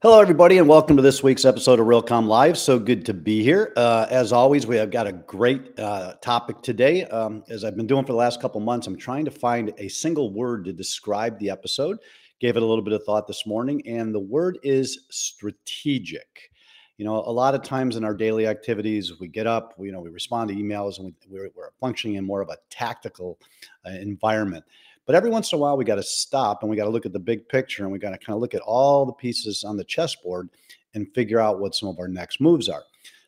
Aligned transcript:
Hello, 0.00 0.20
everybody, 0.20 0.58
and 0.58 0.68
welcome 0.68 0.94
to 0.94 1.02
this 1.02 1.24
week's 1.24 1.44
episode 1.44 1.80
of 1.80 1.86
Realcomm 1.88 2.28
Live. 2.28 2.56
So 2.56 2.78
good 2.78 3.04
to 3.06 3.12
be 3.12 3.42
here. 3.42 3.72
Uh, 3.76 4.06
as 4.08 4.32
always, 4.32 4.64
we 4.64 4.76
have 4.76 4.92
got 4.92 5.08
a 5.08 5.12
great 5.12 5.76
uh, 5.76 6.14
topic 6.20 6.62
today. 6.62 7.04
Um, 7.06 7.42
as 7.48 7.64
I've 7.64 7.76
been 7.76 7.88
doing 7.88 8.04
for 8.04 8.12
the 8.12 8.18
last 8.18 8.40
couple 8.40 8.60
months, 8.60 8.86
I'm 8.86 8.96
trying 8.96 9.24
to 9.24 9.32
find 9.32 9.74
a 9.76 9.88
single 9.88 10.32
word 10.32 10.64
to 10.66 10.72
describe 10.72 11.36
the 11.40 11.50
episode. 11.50 11.98
Gave 12.38 12.56
it 12.56 12.62
a 12.62 12.64
little 12.64 12.84
bit 12.84 12.92
of 12.92 13.02
thought 13.02 13.26
this 13.26 13.44
morning, 13.44 13.82
and 13.88 14.14
the 14.14 14.20
word 14.20 14.60
is 14.62 15.00
strategic. 15.10 16.52
You 16.96 17.04
know, 17.04 17.16
a 17.16 17.32
lot 17.32 17.56
of 17.56 17.64
times 17.64 17.96
in 17.96 18.04
our 18.04 18.14
daily 18.14 18.46
activities, 18.46 19.18
we 19.18 19.26
get 19.26 19.48
up, 19.48 19.74
we, 19.78 19.88
you 19.88 19.92
know, 19.92 20.00
we 20.00 20.10
respond 20.10 20.48
to 20.50 20.54
emails, 20.54 20.98
and 21.00 21.06
we, 21.06 21.14
we're, 21.28 21.50
we're 21.56 21.70
functioning 21.80 22.14
in 22.14 22.24
more 22.24 22.40
of 22.40 22.50
a 22.50 22.58
tactical 22.70 23.40
uh, 23.84 23.90
environment. 23.90 24.64
But 25.08 25.14
every 25.14 25.30
once 25.30 25.50
in 25.50 25.56
a 25.56 25.58
while, 25.58 25.78
we 25.78 25.86
got 25.86 25.94
to 25.94 26.02
stop 26.02 26.62
and 26.62 26.68
we 26.68 26.76
got 26.76 26.84
to 26.84 26.90
look 26.90 27.06
at 27.06 27.14
the 27.14 27.18
big 27.18 27.48
picture 27.48 27.82
and 27.82 27.90
we 27.90 27.98
got 27.98 28.10
to 28.10 28.18
kind 28.18 28.34
of 28.34 28.42
look 28.42 28.52
at 28.52 28.60
all 28.60 29.06
the 29.06 29.12
pieces 29.14 29.64
on 29.64 29.78
the 29.78 29.84
chessboard 29.84 30.50
and 30.92 31.08
figure 31.14 31.40
out 31.40 31.60
what 31.60 31.74
some 31.74 31.88
of 31.88 31.98
our 31.98 32.08
next 32.08 32.42
moves 32.42 32.68
are. 32.68 32.82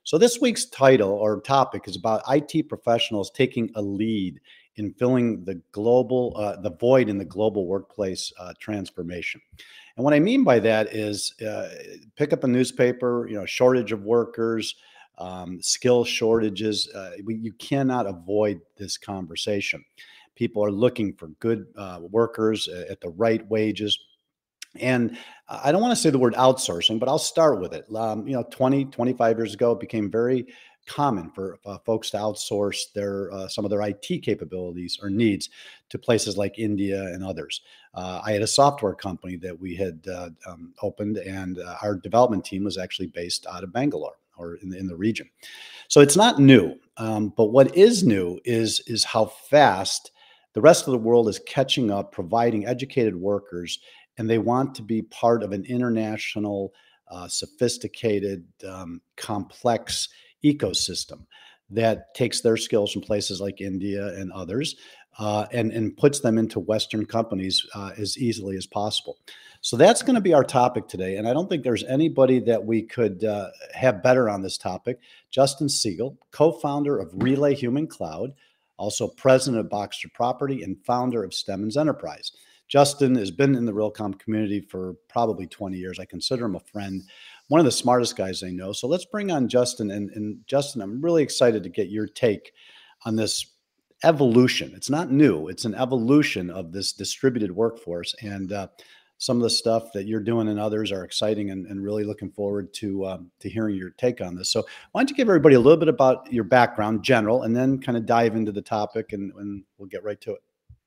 So, 0.05 0.19
this 0.19 0.43
week's 0.43 0.67
title 0.67 1.11
or 1.11 1.41
topic 1.41 1.89
is 1.89 1.97
about 1.97 2.23
IT 2.29 2.69
professionals 2.69 3.31
taking 3.31 3.71
a 3.77 3.83
lead 3.83 4.41
in 4.77 4.93
filling 4.93 5.43
the 5.47 5.55
global, 5.73 6.35
uh, 6.37 6.61
the 6.61 6.73
void 6.73 7.09
in 7.09 7.17
the 7.17 7.25
global 7.25 7.67
workplace 7.67 8.31
uh, 8.39 8.53
transformation. 8.61 9.41
And 9.97 10.05
what 10.05 10.13
I 10.13 10.21
mean 10.21 10.45
by 10.45 10.59
that 10.59 10.95
is 10.95 11.35
uh, 11.41 11.69
pick 12.15 12.35
up 12.35 12.45
a 12.45 12.49
newspaper, 12.49 13.27
you 13.27 13.37
know, 13.37 13.47
shortage 13.47 13.93
of 13.93 14.03
workers, 14.03 14.75
um, 15.17 15.63
skill 15.63 16.05
shortages. 16.05 16.91
Uh, 16.95 17.13
you 17.27 17.53
cannot 17.55 18.07
avoid 18.07 18.61
this 18.77 18.99
conversation. 18.99 19.83
People 20.35 20.65
are 20.65 20.71
looking 20.71 21.13
for 21.15 21.29
good 21.41 21.67
uh, 21.77 22.01
workers 22.03 22.69
at 22.69 23.01
the 23.01 23.11
right 23.11 23.47
wages. 23.49 23.99
And 24.79 25.19
I 25.49 25.73
don't 25.73 25.83
want 25.83 25.93
to 25.93 26.01
say 26.01 26.11
the 26.11 26.19
word 26.19 26.35
outsourcing, 26.35 27.01
but 27.01 27.09
I'll 27.09 27.19
start 27.19 27.61
with 27.61 27.73
it. 27.73 27.87
Um, 27.95 28.27
you 28.27 28.35
know, 28.35 28.45
20, 28.51 28.87
25 28.87 29.37
years 29.37 29.53
ago, 29.53 29.73
it 29.73 29.81
became 29.81 30.11
very 30.11 30.47
common 30.87 31.31
for 31.31 31.59
uh, 31.67 31.79
folks 31.85 32.11
to 32.11 32.17
outsource 32.17 32.93
their 32.95 33.31
uh, 33.33 33.49
some 33.49 33.65
of 33.65 33.71
their 33.71 33.83
IT 33.83 34.23
capabilities 34.23 34.99
or 35.03 35.11
needs 35.11 35.49
to 35.89 35.99
places 35.99 36.37
like 36.37 36.59
India 36.59 37.03
and 37.05 37.25
others. 37.25 37.61
Uh, 37.95 38.21
I 38.25 38.33
had 38.33 38.43
a 38.43 38.47
software 38.47 38.95
company 38.95 39.37
that 39.37 39.59
we 39.59 39.75
had 39.75 40.05
uh, 40.11 40.31
um, 40.47 40.75
opened, 40.83 41.19
and 41.19 41.59
uh, 41.59 41.77
our 41.83 41.97
development 41.97 42.45
team 42.45 42.65
was 42.65 42.79
actually 42.79 43.09
based 43.09 43.47
out 43.47 43.65
of 43.65 43.73
Bangalore 43.73 44.17
or 44.37 44.55
in 44.57 44.71
the, 44.71 44.79
in 44.79 44.87
the 44.87 44.97
region. 44.97 45.29
So 45.89 46.01
it's 46.01 46.17
not 46.17 46.39
new, 46.39 46.75
um, 46.97 47.33
but 47.37 47.47
what 47.47 47.77
is 47.77 48.05
new 48.05 48.41
is 48.45 48.81
is 48.87 49.05
how 49.05 49.27
fast 49.27 50.13
the 50.53 50.61
rest 50.61 50.87
of 50.87 50.93
the 50.93 50.99
world 50.99 51.29
is 51.29 51.41
catching 51.47 51.91
up, 51.91 52.13
providing 52.13 52.67
educated 52.67 53.15
workers, 53.15 53.79
and 54.19 54.29
they 54.29 54.39
want 54.39 54.75
to 54.75 54.83
be 54.83 55.03
part 55.03 55.43
of 55.43 55.53
an 55.53 55.65
international, 55.65 56.73
uh, 57.11 57.29
sophisticated, 57.29 58.45
um, 58.69 59.01
complex 59.17 60.09
ecosystem 60.45 61.27
that 61.71 62.13
takes 62.15 62.41
their 62.41 62.57
skills 62.57 62.93
from 62.93 63.03
places 63.03 63.41
like 63.41 63.61
India 63.61 64.09
and 64.17 64.33
others 64.33 64.77
uh, 65.19 65.47
and, 65.53 65.73
and 65.73 65.97
puts 65.97 66.21
them 66.21 66.39
into 66.39 66.61
Western 66.61 67.05
companies 67.05 67.65
uh, 67.75 67.93
as 67.99 68.19
easily 68.19 68.57
as 68.57 68.67
possible. 68.67 69.19
So 69.61 69.77
that's 69.77 70.03
going 70.03 70.15
to 70.15 70.21
be 70.21 70.33
our 70.33 70.45
topic 70.45 70.89
today. 70.89 71.17
And 71.17 71.29
I 71.29 71.33
don't 71.33 71.49
think 71.49 71.63
there's 71.63 71.85
anybody 71.85 72.41
that 72.41 72.65
we 72.65 72.83
could 72.83 73.25
uh, 73.25 73.51
have 73.75 74.03
better 74.03 74.29
on 74.31 74.43
this 74.43 74.57
topic. 74.57 74.99
Justin 75.31 75.69
Siegel, 75.69 76.17
co 76.31 76.53
founder 76.53 76.99
of 76.99 77.11
Relay 77.15 77.55
Human 77.55 77.87
Cloud 77.87 78.33
also 78.81 79.07
president 79.07 79.61
of 79.61 79.69
Boxer 79.69 80.09
Property 80.15 80.63
and 80.63 80.83
founder 80.85 81.23
of 81.23 81.35
Stemmons 81.35 81.77
Enterprise. 81.77 82.33
Justin 82.67 83.15
has 83.17 83.31
been 83.31 83.55
in 83.55 83.67
the 83.67 83.73
Realcomm 83.73 84.19
community 84.19 84.61
for 84.61 84.95
probably 85.09 85.47
20 85.47 85.77
years. 85.77 85.99
I 85.99 86.07
consider 86.07 86.47
him 86.47 86.55
a 86.55 86.61
friend, 86.61 87.03
one 87.49 87.59
of 87.59 87.67
the 87.67 87.73
smartest 87.73 88.17
guys 88.17 88.43
I 88.43 88.51
know. 88.51 88.73
So 88.73 88.89
let's 88.89 89.05
bring 89.05 89.31
on 89.31 89.49
Justin. 89.49 89.91
And, 89.91 90.09
and 90.11 90.39
Justin, 90.47 90.81
I'm 90.81 91.03
really 91.03 91.23
excited 91.23 91.63
to 91.63 91.69
get 91.69 91.91
your 91.91 92.07
take 92.07 92.53
on 93.05 93.17
this 93.17 93.55
evolution. 94.03 94.73
It's 94.75 94.89
not 94.89 95.11
new, 95.11 95.49
it's 95.49 95.67
an 95.67 95.75
evolution 95.75 96.49
of 96.49 96.73
this 96.73 96.93
distributed 96.93 97.51
workforce. 97.51 98.15
And 98.23 98.53
uh, 98.53 98.69
some 99.21 99.37
of 99.37 99.43
the 99.43 99.51
stuff 99.51 99.93
that 99.93 100.07
you're 100.07 100.19
doing 100.19 100.49
and 100.49 100.59
others 100.59 100.91
are 100.91 101.05
exciting 101.05 101.51
and, 101.51 101.67
and 101.67 101.85
really 101.85 102.05
looking 102.05 102.31
forward 102.31 102.73
to 102.73 103.07
um, 103.07 103.31
to 103.39 103.51
hearing 103.51 103.77
your 103.77 103.91
take 103.91 104.23
on 104.23 104.35
this. 104.35 104.51
So 104.51 104.65
why 104.93 105.03
don't 105.03 105.11
you 105.11 105.17
give 105.17 105.29
everybody 105.29 105.55
a 105.55 105.61
little 105.61 105.77
bit 105.77 105.89
about 105.89 106.33
your 106.33 106.45
background, 106.45 107.05
general, 107.05 107.43
and 107.43 107.55
then 107.55 107.79
kind 107.79 107.99
of 107.99 108.07
dive 108.07 108.35
into 108.35 108.51
the 108.51 108.63
topic 108.63 109.13
and, 109.13 109.31
and 109.35 109.63
we'll 109.77 109.89
get 109.89 110.03
right 110.03 110.21
to 110.23 110.33
it. 110.33 110.41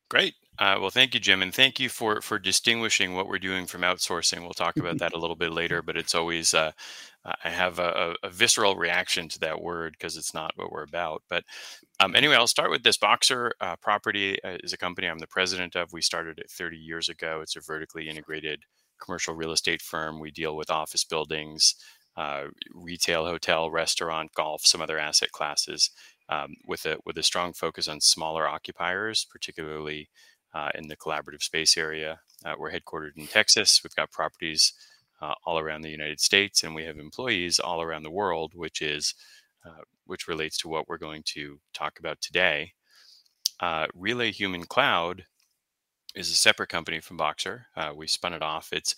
Great. 0.10 0.34
Uh, 0.58 0.78
well, 0.80 0.90
thank 0.90 1.14
you, 1.14 1.20
Jim, 1.20 1.42
and 1.42 1.54
thank 1.54 1.80
you 1.80 1.90
for 1.90 2.22
for 2.22 2.40
distinguishing 2.40 3.16
what 3.16 3.28
we're 3.28 3.40
doing 3.40 3.68
from 3.68 3.82
outsourcing. 3.82 4.42
We'll 4.42 4.54
talk 4.54 4.78
about 4.78 4.98
that 4.98 5.14
a 5.14 5.18
little 5.18 5.36
bit 5.36 5.52
later, 5.52 5.82
but 5.82 5.96
it's 5.96 6.16
always 6.16 6.54
uh, 6.54 6.72
I 7.26 7.50
have 7.50 7.80
a, 7.80 8.16
a, 8.22 8.30
visceral 8.30 8.76
reaction 8.76 9.30
to 9.30 9.40
that 9.40 9.62
word 9.62 9.94
because 9.94 10.18
it's 10.18 10.34
not 10.34 10.52
what 10.56 10.72
we're 10.72 10.84
about. 10.84 11.24
But 11.30 11.46
um, 12.02 12.16
anyway, 12.16 12.36
I'll 12.36 12.48
start 12.48 12.70
with 12.70 12.84
this. 12.84 12.98
Boxer 12.98 13.54
uh, 13.62 13.78
Property 13.78 14.44
uh, 14.44 14.58
is 14.62 14.74
a 14.74 14.78
company 14.78 15.08
I'm 15.08 15.20
the 15.20 15.28
president 15.28 15.76
of. 15.76 15.94
We 15.94 16.02
started 16.02 16.40
it 16.40 16.52
30 16.52 16.76
years 16.76 17.08
ago. 17.08 17.40
It's 17.42 17.56
a 17.56 17.62
vertically 17.62 18.10
integrated 18.10 18.64
commercial 19.02 19.36
real 19.36 19.52
estate 19.54 19.82
firm. 19.82 20.20
We 20.20 20.32
deal 20.32 20.58
with 20.58 20.70
office 20.70 21.06
buildings, 21.06 21.76
uh, 22.18 22.46
retail, 22.74 23.26
hotel, 23.26 23.72
restaurant, 23.72 24.34
golf, 24.36 24.66
some 24.66 24.82
other 24.82 25.00
asset 25.00 25.32
classes, 25.32 25.92
um, 26.28 26.56
with 26.68 26.86
a 26.86 26.98
with 27.06 27.18
a 27.18 27.24
strong 27.24 27.54
focus 27.54 27.88
on 27.88 28.02
smaller 28.02 28.48
occupiers, 28.48 29.26
particularly 29.32 30.10
uh, 30.54 30.70
in 30.76 30.88
the 30.88 30.98
collaborative 30.98 31.42
space 31.42 31.78
area. 31.78 32.20
Uh, 32.46 32.54
we're 32.58 32.72
headquartered 32.72 33.16
in 33.16 33.28
Texas. 33.28 33.82
We've 33.82 33.96
got 33.96 34.12
properties 34.12 34.74
uh, 35.24 35.36
all 35.46 35.58
around 35.58 35.82
the 35.82 35.90
United 35.90 36.20
States, 36.20 36.64
and 36.64 36.76
we 36.76 36.84
have 36.84 36.98
employees 36.98 37.60
all 37.60 37.82
around 37.82 38.04
the 38.04 38.12
world, 38.12 38.54
which 38.56 38.82
is 38.82 39.16
uh, 39.66 39.84
which 40.06 40.28
relates 40.28 40.58
to 40.58 40.68
what 40.68 40.90
we're 40.90 40.98
going 40.98 41.24
to 41.24 41.60
talk 41.74 41.98
about 42.00 42.20
today. 42.20 42.74
Uh, 43.62 43.88
Relay 43.96 44.32
Human 44.32 44.66
Cloud 44.66 45.24
is 46.16 46.30
a 46.30 46.36
separate 46.36 46.68
company 46.70 47.00
from 47.00 47.16
Boxer. 47.16 47.68
Uh, 47.78 47.94
we 47.96 48.08
spun 48.08 48.34
it 48.34 48.42
off. 48.42 48.74
It's 48.74 48.96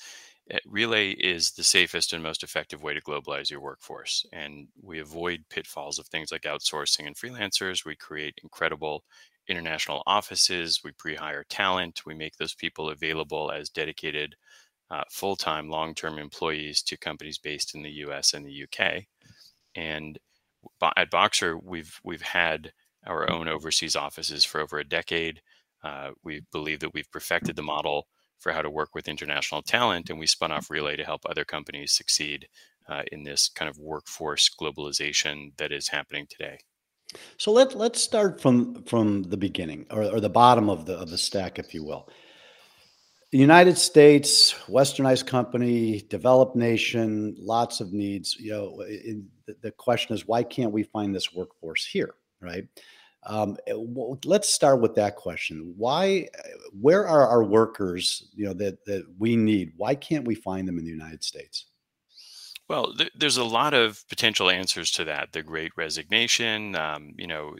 it, 0.47 0.62
Relay 0.66 1.12
is 1.12 1.52
the 1.52 1.63
safest 1.63 2.12
and 2.13 2.24
most 2.24 2.42
effective 2.42 2.81
way 2.81 2.96
to 2.96 3.02
globalize 3.02 3.52
your 3.52 3.62
workforce, 3.62 4.25
and 4.34 4.68
we 4.81 5.00
avoid 5.00 5.46
pitfalls 5.52 6.00
of 6.00 6.07
things 6.07 6.31
like 6.31 6.44
outsourcing 6.44 7.06
and 7.06 7.16
freelancers. 7.16 7.86
We 7.86 7.96
create 7.96 8.40
incredible 8.42 9.03
international 9.47 10.02
offices, 10.07 10.81
we 10.84 10.92
pre 10.94 11.13
hire 11.16 11.46
talent, 11.47 12.03
we 12.03 12.16
make 12.16 12.38
those 12.38 12.56
people 12.56 12.90
available 12.90 13.52
as 13.52 13.69
dedicated 13.69 14.36
uh, 14.91 15.03
full 15.12 15.35
time, 15.35 15.69
long 15.69 15.94
term 15.94 16.18
employees 16.18 16.81
to 16.84 16.97
companies 16.97 17.38
based 17.38 17.75
in 17.75 17.81
the 17.81 17.91
US 17.91 18.34
and 18.34 18.46
the 18.46 18.63
UK. 18.63 19.03
And 19.75 20.18
at 20.97 21.12
Boxer, 21.12 21.57
we've, 21.57 22.00
we've 22.03 22.22
had 22.22 22.72
our 23.06 23.29
own 23.29 23.47
overseas 23.47 23.95
offices 23.95 24.44
for 24.44 24.62
over 24.62 24.79
a 24.79 24.88
decade. 24.88 25.41
Uh, 25.84 26.12
we 26.24 26.41
believe 26.51 26.79
that 26.79 26.94
we've 26.94 27.12
perfected 27.12 27.56
the 27.56 27.62
model 27.62 28.07
for 28.40 28.51
how 28.51 28.62
to 28.62 28.69
work 28.69 28.94
with 28.94 29.07
international 29.07 29.62
talent, 29.62 30.09
and 30.09 30.19
we 30.19 30.28
spun 30.28 30.51
off 30.51 30.69
Relay 30.69 30.95
to 30.95 31.03
help 31.03 31.22
other 31.25 31.45
companies 31.45 31.94
succeed 31.94 32.47
uh, 32.90 33.03
in 33.12 33.24
this 33.24 33.50
kind 33.50 33.69
of 33.69 33.78
workforce 33.78 34.50
globalization 34.59 35.56
that 35.57 35.72
is 35.72 35.88
happening 35.88 36.28
today. 36.29 36.57
So 37.38 37.51
let 37.51 37.75
let's 37.75 38.01
start 38.01 38.41
from 38.41 38.84
from 38.84 39.24
the 39.24 39.38
beginning 39.38 39.85
or, 39.91 40.03
or 40.03 40.19
the 40.19 40.29
bottom 40.29 40.69
of 40.69 40.85
the 40.85 40.97
of 40.97 41.09
the 41.09 41.18
stack, 41.18 41.59
if 41.59 41.74
you 41.74 41.84
will. 41.84 42.09
The 43.35 43.41
United 43.41 43.78
States, 43.78 44.53
westernized 44.69 45.28
company, 45.28 46.06
developed 46.09 46.56
nation, 46.56 47.35
lots 47.38 47.81
of 47.81 47.91
needs. 47.91 48.38
You 48.40 48.51
know, 48.53 48.79
in, 48.84 49.28
the 49.62 49.72
question 49.72 50.16
is 50.16 50.25
why 50.25 50.41
can't 50.41 50.72
we 50.72 50.84
find 50.84 51.13
this 51.13 51.34
workforce 51.34 51.85
here, 51.85 52.13
right? 52.40 52.66
Um, 53.25 53.57
let's 54.24 54.47
start 54.47 54.79
with 54.79 54.95
that 54.95 55.18
question. 55.18 55.74
Why, 55.75 56.29
where 56.79 57.06
are 57.06 57.28
our 57.28 57.44
workers? 57.44 58.25
You 58.34 58.45
know 58.45 58.53
that 58.53 58.85
that 58.85 59.03
we 59.19 59.35
need. 59.35 59.74
Why 59.75 59.95
can't 59.95 60.25
we 60.25 60.35
find 60.35 60.66
them 60.66 60.79
in 60.79 60.85
the 60.85 60.91
United 60.91 61.22
States? 61.22 61.65
Well, 62.69 62.94
th- 62.94 63.12
there's 63.18 63.36
a 63.36 63.44
lot 63.44 63.74
of 63.74 64.01
potential 64.07 64.50
answers 64.50 64.92
to 64.92 65.04
that. 65.04 65.33
The 65.33 65.44
Great 65.44 65.74
Resignation. 65.75 66.77
Um, 66.77 67.12
you 67.18 67.27
know, 67.27 67.54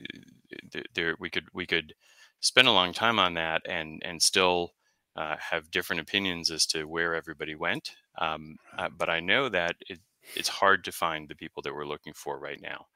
th- 0.72 0.88
there 0.94 1.18
we 1.20 1.30
could 1.30 1.50
we 1.54 1.66
could 1.66 1.96
spend 2.40 2.70
a 2.70 2.72
long 2.72 2.94
time 2.94 3.20
on 3.20 3.34
that 3.34 3.64
and 3.68 4.02
and 4.06 4.22
still 4.22 4.72
uh, 5.16 5.36
have 5.40 5.72
different 5.72 6.02
opinions 6.02 6.52
as 6.52 6.66
to 6.68 6.86
where 6.86 7.16
everybody 7.16 7.56
went. 7.56 7.92
Um, 8.18 8.58
uh, 8.78 8.90
but 8.90 9.10
I 9.10 9.20
know 9.20 9.50
that 9.50 9.76
it, 9.88 10.00
it's 10.36 10.50
hard 10.50 10.84
to 10.86 10.92
find 10.92 11.28
the 11.30 11.36
people 11.36 11.62
that 11.64 11.74
we're 11.74 11.88
looking 11.88 12.14
for 12.14 12.40
right 12.40 12.62
now. 12.62 12.88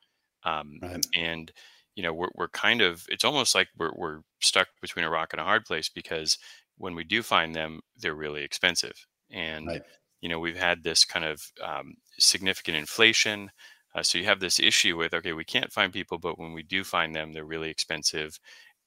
Um, 0.43 0.79
right. 0.81 1.05
And 1.15 1.51
you 1.95 2.03
know, 2.03 2.13
we're 2.13 2.29
we're 2.35 2.49
kind 2.49 2.81
of 2.81 3.05
it's 3.09 3.25
almost 3.25 3.55
like 3.55 3.67
we're 3.77 3.91
we're 3.95 4.19
stuck 4.41 4.67
between 4.81 5.05
a 5.05 5.09
rock 5.09 5.33
and 5.33 5.41
a 5.41 5.45
hard 5.45 5.65
place 5.65 5.89
because 5.89 6.37
when 6.77 6.95
we 6.95 7.03
do 7.03 7.21
find 7.21 7.53
them, 7.53 7.81
they're 7.97 8.15
really 8.15 8.43
expensive. 8.43 9.05
And 9.31 9.67
right 9.67 9.81
you 10.21 10.29
know 10.29 10.39
we've 10.39 10.57
had 10.57 10.83
this 10.83 11.05
kind 11.05 11.25
of 11.25 11.51
um, 11.63 11.95
significant 12.17 12.77
inflation 12.77 13.51
uh, 13.95 14.03
so 14.03 14.17
you 14.17 14.25
have 14.25 14.39
this 14.39 14.59
issue 14.59 14.97
with 14.97 15.13
okay 15.13 15.33
we 15.33 15.43
can't 15.43 15.71
find 15.71 15.93
people 15.93 16.17
but 16.17 16.39
when 16.39 16.53
we 16.53 16.63
do 16.63 16.83
find 16.83 17.15
them 17.15 17.31
they're 17.31 17.45
really 17.45 17.69
expensive 17.69 18.39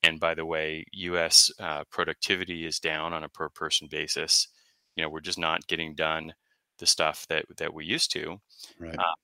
and 0.03 0.21
by 0.21 0.35
the 0.35 0.47
way 0.47 0.85
us 0.95 1.51
uh, 1.61 1.85
productivity 1.91 2.67
is 2.67 2.79
down 2.79 3.13
on 3.13 3.25
a 3.25 3.29
per 3.29 3.49
person 3.49 3.89
basis 3.91 4.49
you 4.97 5.03
know 5.03 5.09
we're 5.09 5.21
just 5.21 5.39
not 5.39 5.67
getting 5.67 5.95
done 5.95 6.33
the 6.83 6.87
stuff 6.87 7.27
that 7.29 7.45
that 7.59 7.73
we 7.73 7.85
used 7.85 8.13
to. 8.13 8.41
Right. 8.79 8.99
Uh, 8.99 9.15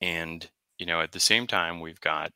and 0.00 0.48
you 0.78 0.86
know, 0.86 1.00
at 1.00 1.12
the 1.12 1.20
same 1.20 1.46
time, 1.46 1.80
we've 1.80 2.00
got 2.00 2.30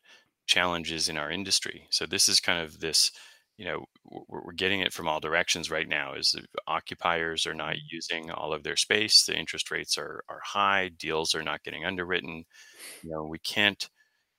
challenges 0.47 1.09
in 1.09 1.17
our 1.17 1.31
industry. 1.31 1.87
So 1.91 2.07
this 2.07 2.29
is 2.29 2.41
kind 2.41 2.65
of 2.65 2.81
this 2.81 3.13
you 3.59 3.67
know 3.67 3.85
we're, 4.29 4.53
getting 4.53 4.81
it 4.81 4.93
from 4.93 5.07
all 5.07 5.21
directions 5.21 5.71
right 5.71 5.89
now 5.89 6.15
is 6.15 6.35
occupiers 6.67 7.47
are 7.47 7.55
not 7.55 7.75
mm-hmm. 7.75 7.87
using 7.91 8.31
all 8.31 8.53
of 8.53 8.63
their 8.63 8.77
space 8.77 9.25
the 9.27 9.39
interest 9.39 9.71
rates 9.71 9.99
are 9.99 10.25
are 10.29 10.41
high 10.43 10.89
deals 10.99 11.35
are 11.35 11.43
not 11.43 11.63
getting 11.63 11.85
underwritten 11.85 12.45
you 13.03 13.11
know 13.11 13.25
we 13.25 13.39
can't 13.41 13.91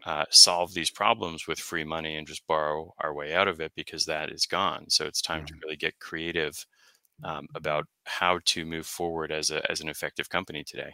uh, 0.06 0.26
solve 0.30 0.74
these 0.74 0.92
problems 0.92 1.48
with 1.48 1.60
free 1.60 1.84
money 1.84 2.16
and 2.16 2.28
just 2.28 2.46
borrow 2.48 2.94
our 3.00 3.14
way 3.14 3.34
out 3.34 3.48
of 3.48 3.60
it 3.60 3.72
because 3.76 4.06
that 4.06 4.32
is 4.32 4.46
gone 4.46 4.90
so 4.90 5.06
it's 5.06 5.22
time 5.22 5.46
to 5.46 5.54
really 5.64 5.78
get 5.78 6.00
creative 6.00 6.66
um, 7.24 7.48
about 7.56 7.86
how 8.06 8.40
to 8.46 8.66
move 8.66 8.86
forward 8.86 9.32
as 9.32 9.50
a 9.50 9.70
as 9.72 9.82
an 9.82 9.90
effective 9.90 10.30
company 10.30 10.64
today 10.64 10.94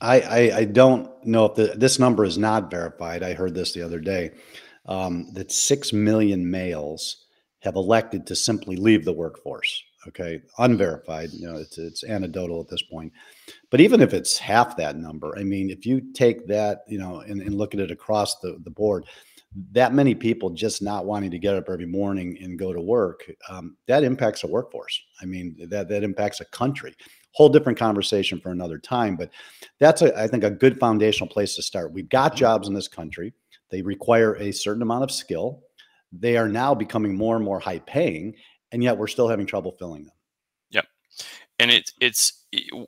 I, 0.00 0.20
I, 0.20 0.56
I 0.58 0.64
don't 0.64 1.10
know 1.26 1.46
if 1.46 1.54
the, 1.56 1.74
this 1.76 1.98
number 1.98 2.24
is 2.24 2.38
not 2.38 2.70
verified. 2.70 3.22
I 3.22 3.34
heard 3.34 3.54
this 3.54 3.72
the 3.72 3.82
other 3.82 4.00
day 4.00 4.32
um, 4.86 5.28
that 5.34 5.52
six 5.52 5.92
million 5.92 6.50
males 6.50 7.26
have 7.60 7.76
elected 7.76 8.26
to 8.26 8.34
simply 8.34 8.76
leave 8.76 9.04
the 9.04 9.12
workforce. 9.12 9.82
Okay, 10.08 10.40
unverified. 10.58 11.30
You 11.32 11.46
know, 11.46 11.58
it's 11.58 11.76
it's 11.76 12.04
anecdotal 12.04 12.60
at 12.60 12.68
this 12.68 12.82
point. 12.82 13.12
But 13.70 13.80
even 13.80 14.00
if 14.00 14.14
it's 14.14 14.38
half 14.38 14.76
that 14.78 14.96
number, 14.96 15.36
I 15.38 15.44
mean, 15.44 15.68
if 15.68 15.84
you 15.84 16.00
take 16.14 16.46
that, 16.46 16.84
you 16.88 16.98
know, 16.98 17.20
and, 17.20 17.42
and 17.42 17.54
look 17.54 17.74
at 17.74 17.80
it 17.80 17.90
across 17.90 18.40
the, 18.40 18.58
the 18.64 18.70
board, 18.70 19.04
that 19.72 19.92
many 19.92 20.14
people 20.14 20.48
just 20.50 20.80
not 20.80 21.04
wanting 21.04 21.30
to 21.32 21.38
get 21.38 21.54
up 21.54 21.68
every 21.68 21.86
morning 21.86 22.38
and 22.40 22.58
go 22.58 22.72
to 22.72 22.80
work, 22.80 23.30
um, 23.50 23.76
that 23.88 24.02
impacts 24.02 24.42
a 24.42 24.46
workforce. 24.46 24.98
I 25.20 25.26
mean, 25.26 25.54
that 25.68 25.88
that 25.90 26.02
impacts 26.02 26.40
a 26.40 26.46
country. 26.46 26.94
Whole 27.32 27.50
different 27.50 27.78
conversation 27.78 28.40
for 28.40 28.52
another 28.52 28.78
time. 28.78 29.16
But 29.16 29.30
that's 29.80 30.00
a, 30.00 30.18
I 30.18 30.26
think 30.28 30.44
a 30.44 30.50
good 30.50 30.80
foundational 30.80 31.28
place 31.28 31.56
to 31.56 31.62
start. 31.62 31.92
We've 31.92 32.08
got 32.08 32.34
jobs 32.34 32.68
in 32.68 32.74
this 32.74 32.88
country. 32.88 33.34
They 33.70 33.82
require 33.82 34.34
a 34.36 34.50
certain 34.50 34.82
amount 34.82 35.04
of 35.04 35.12
skill 35.12 35.62
they 36.12 36.36
are 36.36 36.48
now 36.48 36.74
becoming 36.74 37.14
more 37.14 37.36
and 37.36 37.44
more 37.44 37.60
high 37.60 37.78
paying, 37.80 38.34
and 38.72 38.82
yet 38.82 38.96
we're 38.96 39.06
still 39.06 39.28
having 39.28 39.46
trouble 39.46 39.72
filling 39.72 40.04
them. 40.04 40.14
Yep, 40.70 40.86
and 41.58 41.70
it's 41.70 41.92
it's 42.00 42.46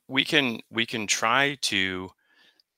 we 0.09 0.25
can 0.25 0.61
we 0.71 0.87
can 0.87 1.07
try 1.07 1.57
to. 1.63 2.11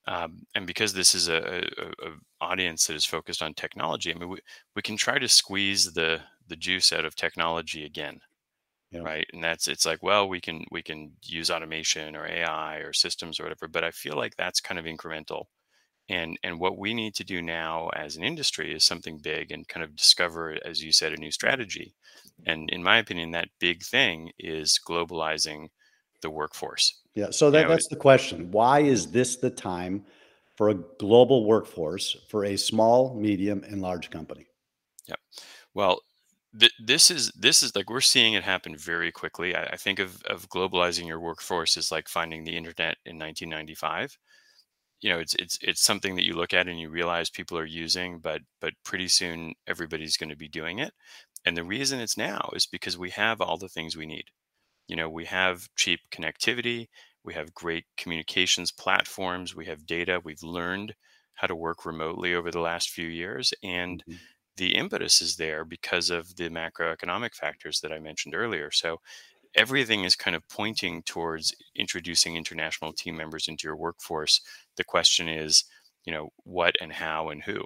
Um, 0.07 0.45
and 0.53 0.67
because 0.67 0.93
this 0.93 1.15
is 1.15 1.29
a, 1.29 1.63
a, 1.79 2.07
a, 2.07 2.11
audience 2.39 2.85
that 2.85 2.95
is 2.95 3.05
focused 3.05 3.41
on 3.41 3.55
technology, 3.55 4.13
I 4.13 4.15
mean, 4.15 4.29
we, 4.29 4.37
we 4.75 4.83
can 4.83 4.97
try 4.97 5.17
to 5.17 5.27
squeeze 5.27 5.93
the 5.93 6.21
the 6.47 6.55
juice 6.55 6.93
out 6.93 7.05
of 7.05 7.15
technology 7.15 7.85
again, 7.85 8.19
yeah. 8.91 9.01
right? 9.01 9.25
And 9.33 9.43
that's 9.43 9.67
it's 9.67 9.85
like, 9.85 10.03
well, 10.03 10.29
we 10.29 10.39
can 10.39 10.63
we 10.69 10.83
can 10.83 11.11
use 11.23 11.49
automation 11.49 12.15
or 12.15 12.27
AI 12.27 12.77
or 12.77 12.93
systems 12.93 13.39
or 13.39 13.43
whatever, 13.43 13.67
but 13.67 13.83
I 13.83 13.89
feel 13.89 14.15
like 14.15 14.35
that's 14.35 14.61
kind 14.61 14.79
of 14.79 14.85
incremental 14.85 15.45
and 16.09 16.37
and 16.43 16.59
what 16.59 16.77
we 16.77 16.93
need 16.93 17.15
to 17.15 17.23
do 17.23 17.41
now 17.41 17.89
as 17.95 18.15
an 18.15 18.23
industry 18.23 18.73
is 18.73 18.83
something 18.83 19.17
big 19.17 19.51
and 19.51 19.67
kind 19.67 19.83
of 19.83 19.95
discover 19.95 20.57
as 20.65 20.83
you 20.83 20.91
said 20.91 21.13
a 21.13 21.17
new 21.17 21.31
strategy. 21.31 21.95
And 22.45 22.69
in 22.69 22.83
my 22.83 22.97
opinion 22.97 23.31
that 23.31 23.49
big 23.59 23.83
thing 23.83 24.31
is 24.37 24.79
globalizing 24.87 25.69
the 26.21 26.29
workforce. 26.29 27.01
Yeah 27.13 27.31
so 27.31 27.49
that, 27.51 27.59
you 27.59 27.63
know, 27.65 27.69
that's 27.71 27.87
the 27.87 27.95
question. 27.95 28.51
Why 28.51 28.81
is 28.81 29.11
this 29.11 29.37
the 29.37 29.49
time 29.49 30.05
for 30.55 30.69
a 30.69 30.75
global 30.99 31.45
workforce 31.45 32.15
for 32.29 32.45
a 32.45 32.55
small 32.55 33.15
medium 33.15 33.63
and 33.67 33.81
large 33.81 34.09
company? 34.09 34.45
Yeah 35.07 35.15
well 35.73 36.01
th- 36.59 36.73
this 36.79 37.09
is 37.09 37.31
this 37.31 37.63
is 37.63 37.75
like 37.75 37.89
we're 37.89 38.01
seeing 38.01 38.33
it 38.33 38.43
happen 38.43 38.75
very 38.77 39.11
quickly. 39.11 39.55
I, 39.55 39.63
I 39.63 39.77
think 39.77 39.99
of, 39.99 40.21
of 40.23 40.49
globalizing 40.49 41.07
your 41.07 41.19
workforce 41.19 41.77
is 41.77 41.91
like 41.91 42.07
finding 42.07 42.43
the 42.43 42.55
internet 42.55 42.97
in 43.05 43.17
1995 43.17 44.17
you 45.01 45.09
know 45.09 45.19
it's 45.19 45.35
it's 45.35 45.57
it's 45.61 45.81
something 45.83 46.15
that 46.15 46.25
you 46.25 46.33
look 46.33 46.53
at 46.53 46.67
and 46.67 46.79
you 46.79 46.89
realize 46.89 47.29
people 47.29 47.57
are 47.57 47.65
using 47.65 48.19
but 48.19 48.41
but 48.61 48.73
pretty 48.83 49.07
soon 49.07 49.53
everybody's 49.67 50.17
going 50.17 50.29
to 50.29 50.35
be 50.35 50.47
doing 50.47 50.79
it. 50.79 50.93
And 51.45 51.55
the 51.55 51.63
reason 51.63 51.99
it's 51.99 52.17
now 52.17 52.49
is 52.55 52.65
because 52.65 52.97
we 52.97 53.11
have 53.11 53.39
all 53.39 53.57
the 53.57 53.69
things 53.69 53.95
we 53.95 54.05
need. 54.05 54.25
You 54.87 54.95
know 54.95 55.09
we 55.09 55.25
have 55.25 55.67
cheap 55.75 56.01
connectivity 56.11 56.87
we 57.23 57.33
have 57.33 57.53
great 57.53 57.85
communications 57.97 58.71
platforms 58.71 59.55
we 59.55 59.65
have 59.65 59.85
data 59.87 60.21
we've 60.23 60.43
learned 60.43 60.93
how 61.33 61.47
to 61.47 61.55
work 61.55 61.85
remotely 61.85 62.33
over 62.33 62.51
the 62.51 62.59
last 62.59 62.89
few 62.89 63.07
years 63.07 63.53
and 63.63 64.03
mm-hmm. 64.07 64.17
the 64.57 64.75
impetus 64.75 65.21
is 65.21 65.35
there 65.35 65.65
because 65.65 66.09
of 66.09 66.35
the 66.35 66.49
macroeconomic 66.49 67.33
factors 67.33 67.81
that 67.81 67.91
i 67.91 67.99
mentioned 67.99 68.35
earlier. 68.35 68.71
So 68.71 69.01
everything 69.55 70.03
is 70.03 70.15
kind 70.15 70.35
of 70.35 70.47
pointing 70.49 71.03
towards 71.03 71.53
introducing 71.75 72.35
international 72.35 72.93
team 72.93 73.15
members 73.15 73.47
into 73.47 73.67
your 73.67 73.75
workforce. 73.75 74.41
The 74.77 74.83
question 74.83 75.27
is, 75.27 75.63
you 76.05 76.13
know, 76.13 76.29
what 76.43 76.75
and 76.81 76.91
how 76.91 77.29
and 77.29 77.43
who. 77.43 77.65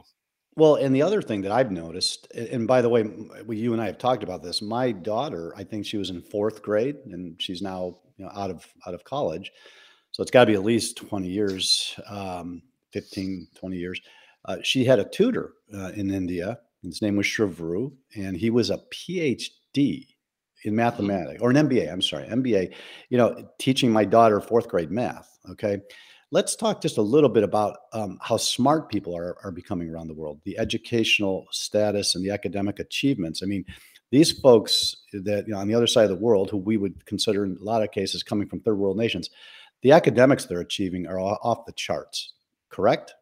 Well, 0.55 0.75
and 0.75 0.93
the 0.93 1.01
other 1.01 1.21
thing 1.21 1.41
that 1.41 1.51
I've 1.51 1.71
noticed, 1.71 2.27
and 2.33 2.67
by 2.67 2.81
the 2.81 2.89
way, 2.89 3.05
you 3.49 3.73
and 3.73 3.81
I 3.81 3.85
have 3.85 3.97
talked 3.97 4.23
about 4.23 4.43
this. 4.43 4.61
My 4.61 4.91
daughter, 4.91 5.53
I 5.55 5.63
think 5.63 5.85
she 5.85 5.97
was 5.97 6.09
in 6.09 6.21
fourth 6.21 6.61
grade, 6.61 6.97
and 7.05 7.41
she's 7.41 7.61
now 7.61 7.97
you 8.17 8.25
know, 8.25 8.31
out 8.35 8.49
of 8.49 8.65
out 8.85 8.93
of 8.93 9.03
college, 9.03 9.51
so 10.11 10.21
it's 10.21 10.31
got 10.31 10.41
to 10.41 10.51
be 10.51 10.55
at 10.55 10.63
least 10.63 10.97
twenty 10.97 11.29
years, 11.29 11.97
um, 12.09 12.61
15, 12.91 13.47
20 13.55 13.77
years. 13.77 14.01
Uh, 14.45 14.57
she 14.63 14.83
had 14.83 14.99
a 14.99 15.09
tutor 15.09 15.53
uh, 15.73 15.91
in 15.95 16.09
India. 16.09 16.59
His 16.83 17.01
name 17.01 17.17
was 17.17 17.27
Shavru, 17.27 17.91
and 18.15 18.35
he 18.35 18.49
was 18.49 18.69
a 18.69 18.81
PhD 18.91 20.07
in 20.63 20.71
mm-hmm. 20.71 20.77
mathematics 20.77 21.41
or 21.41 21.49
an 21.49 21.55
MBA. 21.55 21.91
I'm 21.91 22.01
sorry, 22.01 22.27
MBA. 22.27 22.73
You 23.09 23.17
know, 23.17 23.49
teaching 23.59 23.91
my 23.91 24.05
daughter 24.05 24.39
fourth 24.39 24.67
grade 24.67 24.91
math. 24.91 25.37
Okay, 25.51 25.79
let's 26.31 26.55
talk 26.55 26.81
just 26.81 26.97
a 26.97 27.01
little 27.01 27.29
bit 27.29 27.43
about 27.43 27.77
um, 27.93 28.17
how 28.21 28.37
smart 28.37 28.89
people 28.89 29.15
are 29.15 29.37
are 29.43 29.51
becoming 29.51 29.89
around 29.89 30.07
the 30.07 30.13
world, 30.13 30.39
the 30.43 30.57
educational 30.57 31.47
status 31.51 32.15
and 32.15 32.23
the 32.23 32.31
academic 32.31 32.79
achievements. 32.79 33.41
I 33.43 33.45
mean, 33.45 33.65
these 34.11 34.31
folks 34.31 34.95
that 35.13 35.47
you 35.47 35.53
know 35.53 35.59
on 35.59 35.67
the 35.67 35.75
other 35.75 35.87
side 35.87 36.03
of 36.03 36.09
the 36.09 36.23
world, 36.23 36.49
who 36.49 36.57
we 36.57 36.77
would 36.77 37.05
consider 37.05 37.45
in 37.45 37.57
a 37.59 37.63
lot 37.63 37.83
of 37.83 37.91
cases 37.91 38.23
coming 38.23 38.47
from 38.47 38.59
third 38.59 38.77
world 38.77 38.97
nations, 38.97 39.29
the 39.81 39.91
academics 39.91 40.45
they're 40.45 40.59
achieving 40.59 41.07
are 41.07 41.19
off 41.19 41.65
the 41.65 41.73
charts. 41.73 42.33
Correct? 42.69 43.13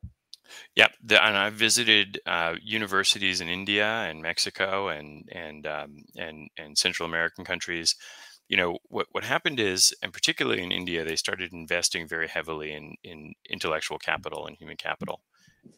Yeah, 0.75 0.87
the, 1.03 1.23
and 1.23 1.37
I've 1.37 1.53
visited 1.53 2.19
uh, 2.25 2.55
universities 2.61 3.41
in 3.41 3.49
India 3.49 3.85
and 3.85 4.21
Mexico 4.21 4.89
and 4.89 5.27
and 5.31 5.65
um, 5.67 6.03
and 6.15 6.49
and 6.57 6.77
Central 6.77 7.07
American 7.07 7.45
countries. 7.45 7.95
You 8.49 8.57
know 8.57 8.77
what 8.85 9.07
what 9.11 9.23
happened 9.23 9.59
is, 9.59 9.93
and 10.01 10.13
particularly 10.13 10.63
in 10.63 10.71
India, 10.71 11.03
they 11.03 11.15
started 11.15 11.53
investing 11.53 12.07
very 12.07 12.27
heavily 12.27 12.73
in 12.73 12.95
in 13.03 13.33
intellectual 13.49 13.97
capital 13.99 14.45
and 14.47 14.55
human 14.57 14.77
capital, 14.77 15.21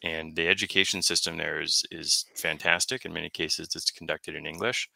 and 0.02 0.36
the 0.36 0.48
education 0.48 1.02
system 1.02 1.36
there 1.38 1.60
is 1.60 1.84
is 1.90 2.26
fantastic. 2.36 3.04
In 3.04 3.12
many 3.12 3.30
cases, 3.30 3.68
it's 3.74 3.90
conducted 3.90 4.34
in 4.36 4.46
English, 4.46 4.88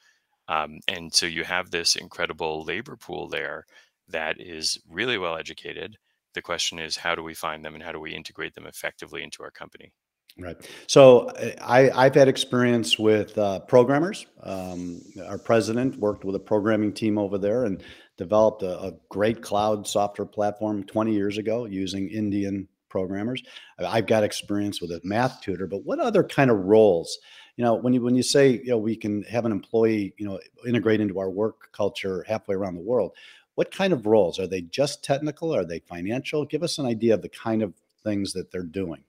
um, 0.48 0.80
and 0.88 1.12
so 1.14 1.26
you 1.26 1.44
have 1.44 1.70
this 1.70 1.96
incredible 1.96 2.64
labor 2.64 2.96
pool 2.96 3.28
there 3.28 3.66
that 4.08 4.40
is 4.40 4.78
really 4.88 5.18
well 5.18 5.36
educated 5.36 5.96
the 6.34 6.42
question 6.42 6.78
is 6.78 6.96
how 6.96 7.14
do 7.14 7.22
we 7.22 7.34
find 7.34 7.64
them 7.64 7.74
and 7.74 7.82
how 7.82 7.92
do 7.92 8.00
we 8.00 8.14
integrate 8.14 8.54
them 8.54 8.66
effectively 8.66 9.22
into 9.22 9.42
our 9.42 9.50
company? 9.50 9.92
Right. 10.38 10.56
So 10.88 11.26
eh, 11.28 11.54
I, 11.62 11.90
i've 11.90 12.14
had 12.14 12.26
experience 12.26 12.98
with 12.98 13.38
uh, 13.38 13.60
programmers. 13.60 14.26
Um, 14.42 15.00
our 15.28 15.38
president 15.38 15.96
worked 15.96 16.24
with 16.24 16.34
a 16.34 16.40
programming 16.40 16.92
team 16.92 17.18
over 17.18 17.38
there 17.38 17.64
and 17.64 17.82
developed 18.16 18.62
a, 18.62 18.80
a, 18.80 18.92
great 19.08 19.42
cloud 19.42 19.86
software 19.86 20.26
platform 20.26 20.84
20 20.84 21.12
years 21.12 21.38
ago 21.38 21.66
using 21.66 22.08
indian 22.08 22.68
programmers. 22.88 23.42
I've 23.78 24.06
got 24.06 24.24
experience 24.24 24.80
with 24.80 24.90
a 24.90 25.00
math 25.04 25.40
tutor 25.40 25.68
but 25.68 25.84
what 25.84 26.00
other 26.00 26.24
kind 26.24 26.50
of 26.50 26.58
roles? 26.58 27.16
You 27.56 27.64
know 27.64 27.76
when 27.76 27.92
you 27.92 28.02
when 28.02 28.16
you 28.16 28.24
say 28.24 28.50
you 28.50 28.70
know 28.70 28.78
we 28.78 28.96
can 28.96 29.22
have 29.24 29.44
an 29.44 29.52
employee 29.52 30.14
you 30.18 30.26
know 30.26 30.40
integrate 30.66 31.00
into 31.00 31.20
our 31.20 31.30
work 31.30 31.70
culture 31.72 32.24
halfway 32.26 32.56
around 32.56 32.74
the 32.74 32.80
world 32.80 33.12
what 33.54 33.70
kind 33.70 33.92
of 33.92 34.06
roles? 34.06 34.38
Are 34.38 34.46
they 34.46 34.62
just 34.62 35.04
technical? 35.04 35.54
Are 35.54 35.64
they 35.64 35.78
financial? 35.80 36.44
Give 36.44 36.62
us 36.62 36.78
an 36.78 36.86
idea 36.86 37.14
of 37.14 37.22
the 37.22 37.28
kind 37.28 37.62
of 37.62 37.74
things 38.02 38.32
that 38.32 38.50
they're 38.50 38.62
doing. 38.62 39.04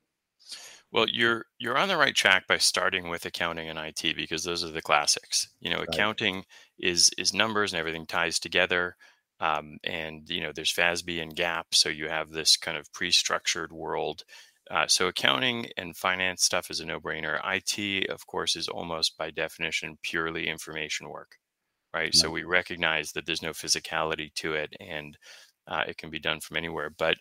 Well 0.92 1.08
you're 1.12 1.46
you're 1.58 1.78
on 1.78 1.90
the 1.90 1.98
right 1.98 2.16
track 2.16 2.48
by 2.48 2.58
starting 2.58 3.10
with 3.10 3.26
accounting 3.26 3.68
and 3.68 3.78
it 3.78 4.16
because 4.16 4.44
those 4.44 4.64
are 4.64 4.72
the 4.72 4.82
classics. 4.82 5.50
You 5.60 5.72
know 5.72 5.80
right. 5.80 5.88
accounting 5.92 6.46
is 6.80 7.12
is 7.18 7.34
numbers 7.34 7.74
and 7.74 7.80
everything 7.80 8.06
ties 8.06 8.40
together 8.40 8.96
um, 9.40 9.78
and 9.84 10.30
you 10.30 10.42
know 10.42 10.52
there's 10.54 10.74
fasb 10.74 11.22
and 11.22 11.36
GAAP 11.36 11.66
so 11.74 11.90
you 11.90 12.08
have 12.08 12.32
this 12.32 12.56
kind 12.56 12.78
of 12.78 12.92
pre-structured 12.94 13.74
world. 13.74 14.24
Uh, 14.72 14.88
so 14.88 15.08
accounting 15.08 15.68
and 15.78 15.96
finance 15.96 16.44
stuff 16.44 16.72
is 16.72 16.80
a 16.80 16.86
no-brainer. 16.86 17.40
It 17.44 18.10
of 18.10 18.26
course 18.26 18.56
is 18.56 18.68
almost 18.68 19.18
by 19.18 19.32
definition 19.32 19.98
purely 20.02 20.48
information 20.48 21.10
work 21.10 21.38
right? 21.96 22.14
So 22.14 22.30
we 22.30 22.44
recognize 22.44 23.14
that 23.14 23.26
there's 23.26 23.42
no 23.42 23.52
physicality 23.52 24.34
to 24.36 24.54
it, 24.54 24.76
and 24.82 25.18
uh, 25.68 25.84
it 25.88 25.98
can 25.98 26.10
be 26.10 26.20
done 26.20 26.42
from 26.42 26.58
anywhere. 26.58 26.90
But 26.90 27.16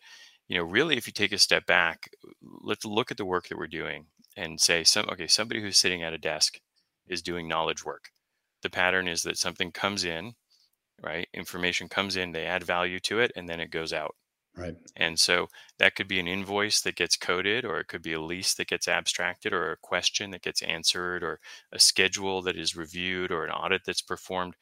you 0.48 0.58
know, 0.58 0.64
really, 0.64 0.96
if 0.96 1.06
you 1.06 1.12
take 1.12 1.32
a 1.32 1.38
step 1.38 1.64
back, 1.66 2.10
let's 2.42 2.84
look 2.84 3.10
at 3.10 3.16
the 3.16 3.24
work 3.24 3.48
that 3.48 3.56
we're 3.58 3.68
doing 3.68 4.06
and 4.36 4.60
say, 4.60 4.82
some 4.84 5.06
okay, 5.10 5.28
somebody 5.28 5.62
who's 5.62 5.78
sitting 5.78 6.02
at 6.02 6.12
a 6.12 6.18
desk 6.18 6.58
is 7.08 7.22
doing 7.22 7.48
knowledge 7.48 7.84
work. 7.84 8.10
The 8.62 8.70
pattern 8.70 9.08
is 9.08 9.22
that 9.22 9.38
something 9.38 9.70
comes 9.72 10.04
in, 10.04 10.32
right? 11.02 11.28
Information 11.34 11.88
comes 11.88 12.16
in, 12.16 12.32
they 12.32 12.46
add 12.46 12.64
value 12.64 12.98
to 13.00 13.20
it, 13.20 13.32
and 13.36 13.48
then 13.48 13.60
it 13.60 13.70
goes 13.70 13.92
out. 13.92 14.16
Right. 14.56 14.76
And 14.96 15.18
so 15.18 15.48
that 15.78 15.96
could 15.96 16.08
be 16.08 16.20
an 16.20 16.28
invoice 16.28 16.80
that 16.82 16.96
gets 16.96 17.16
coded, 17.16 17.64
or 17.64 17.78
it 17.80 17.88
could 17.88 18.02
be 18.02 18.12
a 18.12 18.20
lease 18.20 18.54
that 18.54 18.68
gets 18.68 18.86
abstracted, 18.88 19.52
or 19.52 19.72
a 19.72 19.76
question 19.76 20.30
that 20.30 20.42
gets 20.42 20.62
answered, 20.62 21.22
or 21.24 21.40
a 21.72 21.78
schedule 21.80 22.42
that 22.42 22.56
is 22.56 22.76
reviewed, 22.76 23.32
or 23.32 23.44
an 23.44 23.50
audit 23.50 23.82
that's 23.84 24.02
performed. 24.02 24.56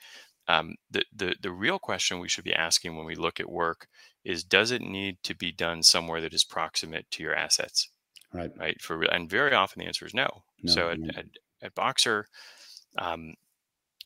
Um, 0.48 0.76
the, 0.90 1.04
the 1.12 1.36
the 1.40 1.52
real 1.52 1.78
question 1.78 2.18
we 2.20 2.28
should 2.28 2.44
be 2.44 2.54
asking 2.54 2.96
when 2.96 3.06
we 3.06 3.14
look 3.16 3.40
at 3.40 3.50
work 3.50 3.88
is: 4.24 4.44
Does 4.44 4.70
it 4.72 4.82
need 4.82 5.22
to 5.24 5.34
be 5.34 5.52
done 5.52 5.82
somewhere 5.82 6.20
that 6.22 6.34
is 6.34 6.44
proximate 6.44 7.10
to 7.12 7.22
your 7.22 7.34
assets? 7.34 7.90
Right. 8.32 8.52
Right. 8.54 8.80
For 8.80 9.02
and 9.04 9.28
very 9.30 9.52
often 9.54 9.80
the 9.80 9.86
answer 9.86 10.06
is 10.06 10.14
no. 10.14 10.44
No, 10.62 10.74
so 10.74 10.90
at, 10.90 11.00
no. 11.00 11.12
at, 11.16 11.26
at 11.62 11.74
Boxer, 11.74 12.26
um, 12.98 13.34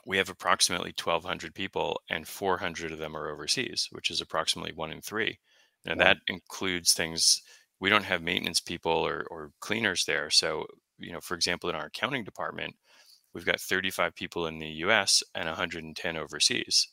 we 0.07 0.17
have 0.19 0.31
approximately 0.31 0.93
1,200 0.93 1.55
people, 1.55 2.01
and 2.09 2.29
400 2.29 2.93
of 2.93 2.99
them 2.99 3.17
are 3.17 3.29
overseas, 3.31 3.89
which 3.93 4.11
is 4.11 4.21
approximately 4.23 4.73
one 4.73 4.93
in 4.93 5.03
three. 5.03 5.41
And 5.87 6.01
that 6.01 6.19
includes 6.27 6.93
things 6.93 7.43
we 7.81 7.91
don't 7.91 8.05
have 8.05 8.23
maintenance 8.23 8.61
people 8.61 8.93
or, 8.93 9.27
or 9.31 9.53
cleaners 9.61 10.05
there. 10.07 10.31
So, 10.31 10.67
you 10.99 11.13
know, 11.13 11.21
for 11.21 11.35
example, 11.35 11.71
in 11.71 11.77
our 11.77 11.87
accounting 11.87 12.25
department, 12.25 12.77
we've 13.35 13.45
got 13.47 13.61
35 13.61 14.15
people 14.15 14.47
in 14.47 14.59
the 14.59 14.69
US 14.69 15.23
and 15.35 15.47
110 15.47 16.17
overseas, 16.17 16.89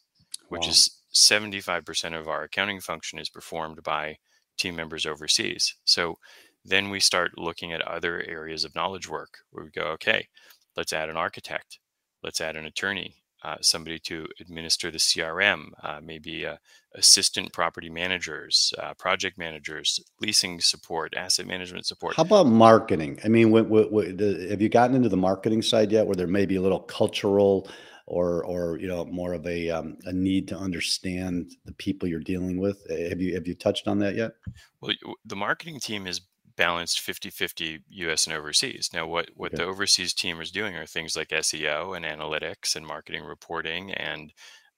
which 0.50 0.68
Wow. 0.68 0.68
is 0.68 1.02
75% 1.14 2.16
of 2.16 2.28
our 2.28 2.44
accounting 2.44 2.82
function 2.82 3.20
is 3.20 3.30
performed 3.30 3.84
by 3.84 4.18
team 4.58 4.76
members 4.76 5.06
overseas. 5.06 5.76
So 5.86 6.20
then 6.66 6.90
we 6.90 7.00
start 7.00 7.38
looking 7.38 7.72
at 7.74 7.82
other 7.82 8.22
areas 8.24 8.64
of 8.64 8.76
knowledge 8.76 9.08
work 9.10 9.40
where 9.52 9.66
we 9.66 9.72
go, 9.72 9.84
okay, 9.94 10.28
let's 10.76 10.94
add 10.94 11.10
an 11.10 11.18
architect, 11.18 11.80
let's 12.24 12.42
add 12.42 12.56
an 12.56 12.66
attorney, 12.66 13.23
uh, 13.44 13.58
somebody 13.62 14.00
to 14.00 14.28
administer 14.40 14.90
the 14.90 14.98
CRM, 14.98 15.72
uh, 15.84 16.00
maybe 16.02 16.46
uh, 16.46 16.56
assistant 16.96 17.52
property 17.52 17.90
managers, 17.90 18.74
uh, 18.82 18.94
project 18.94 19.38
managers, 19.38 20.00
leasing 20.22 20.60
support, 20.62 21.14
asset 21.16 21.46
management 21.46 21.86
support. 21.86 22.16
How 22.16 22.24
about 22.24 22.48
marketing? 22.48 23.20
I 23.24 23.28
mean, 23.28 23.52
what, 23.52 23.68
what, 23.68 23.92
what, 23.92 24.18
the, 24.18 24.48
have 24.50 24.62
you 24.62 24.70
gotten 24.70 24.96
into 24.96 25.10
the 25.10 25.18
marketing 25.18 25.62
side 25.62 25.92
yet, 25.92 26.06
where 26.06 26.16
there 26.16 26.28
may 26.28 26.46
be 26.46 26.56
a 26.56 26.62
little 26.62 26.80
cultural, 26.80 27.68
or 28.06 28.44
or 28.46 28.78
you 28.80 28.88
know 28.88 29.06
more 29.06 29.34
of 29.34 29.48
a 29.48 29.70
um, 29.70 29.98
a 30.06 30.14
need 30.14 30.48
to 30.50 30.58
understand 30.58 31.52
the 31.66 31.74
people 31.74 32.08
you're 32.08 32.20
dealing 32.20 32.60
with? 32.60 32.86
Eh, 32.90 33.10
Have 33.10 33.22
you 33.22 33.34
have 33.34 33.48
you 33.48 33.56
touched 33.56 33.88
on 33.88 34.00
that 34.00 34.16
yet? 34.16 34.34
Well, 34.82 34.94
the 35.26 35.36
marketing 35.36 35.80
team 35.80 36.06
is 36.06 36.22
balanced 36.56 37.00
50-50 37.02 37.80
US 37.90 38.26
and 38.28 38.36
overseas. 38.36 38.90
Now 38.94 39.08
what 39.08 39.30
what 39.36 39.54
Okay. 39.54 39.58
the 39.58 39.64
overseas 39.64 40.14
team 40.14 40.42
is 40.42 40.52
doing 40.52 40.76
are 40.76 40.86
things 40.86 41.16
like 41.16 41.32
SEO 41.34 41.94
and 41.94 42.06
analytics 42.06 42.76
and 42.76 42.86
marketing 42.86 43.24
reporting 43.26 43.94
and 43.94 44.34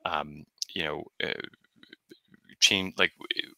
um, 0.05 0.46
you 0.74 0.84
know 0.84 1.03
uh, 1.24 1.34
change 2.60 2.94
like 2.98 3.12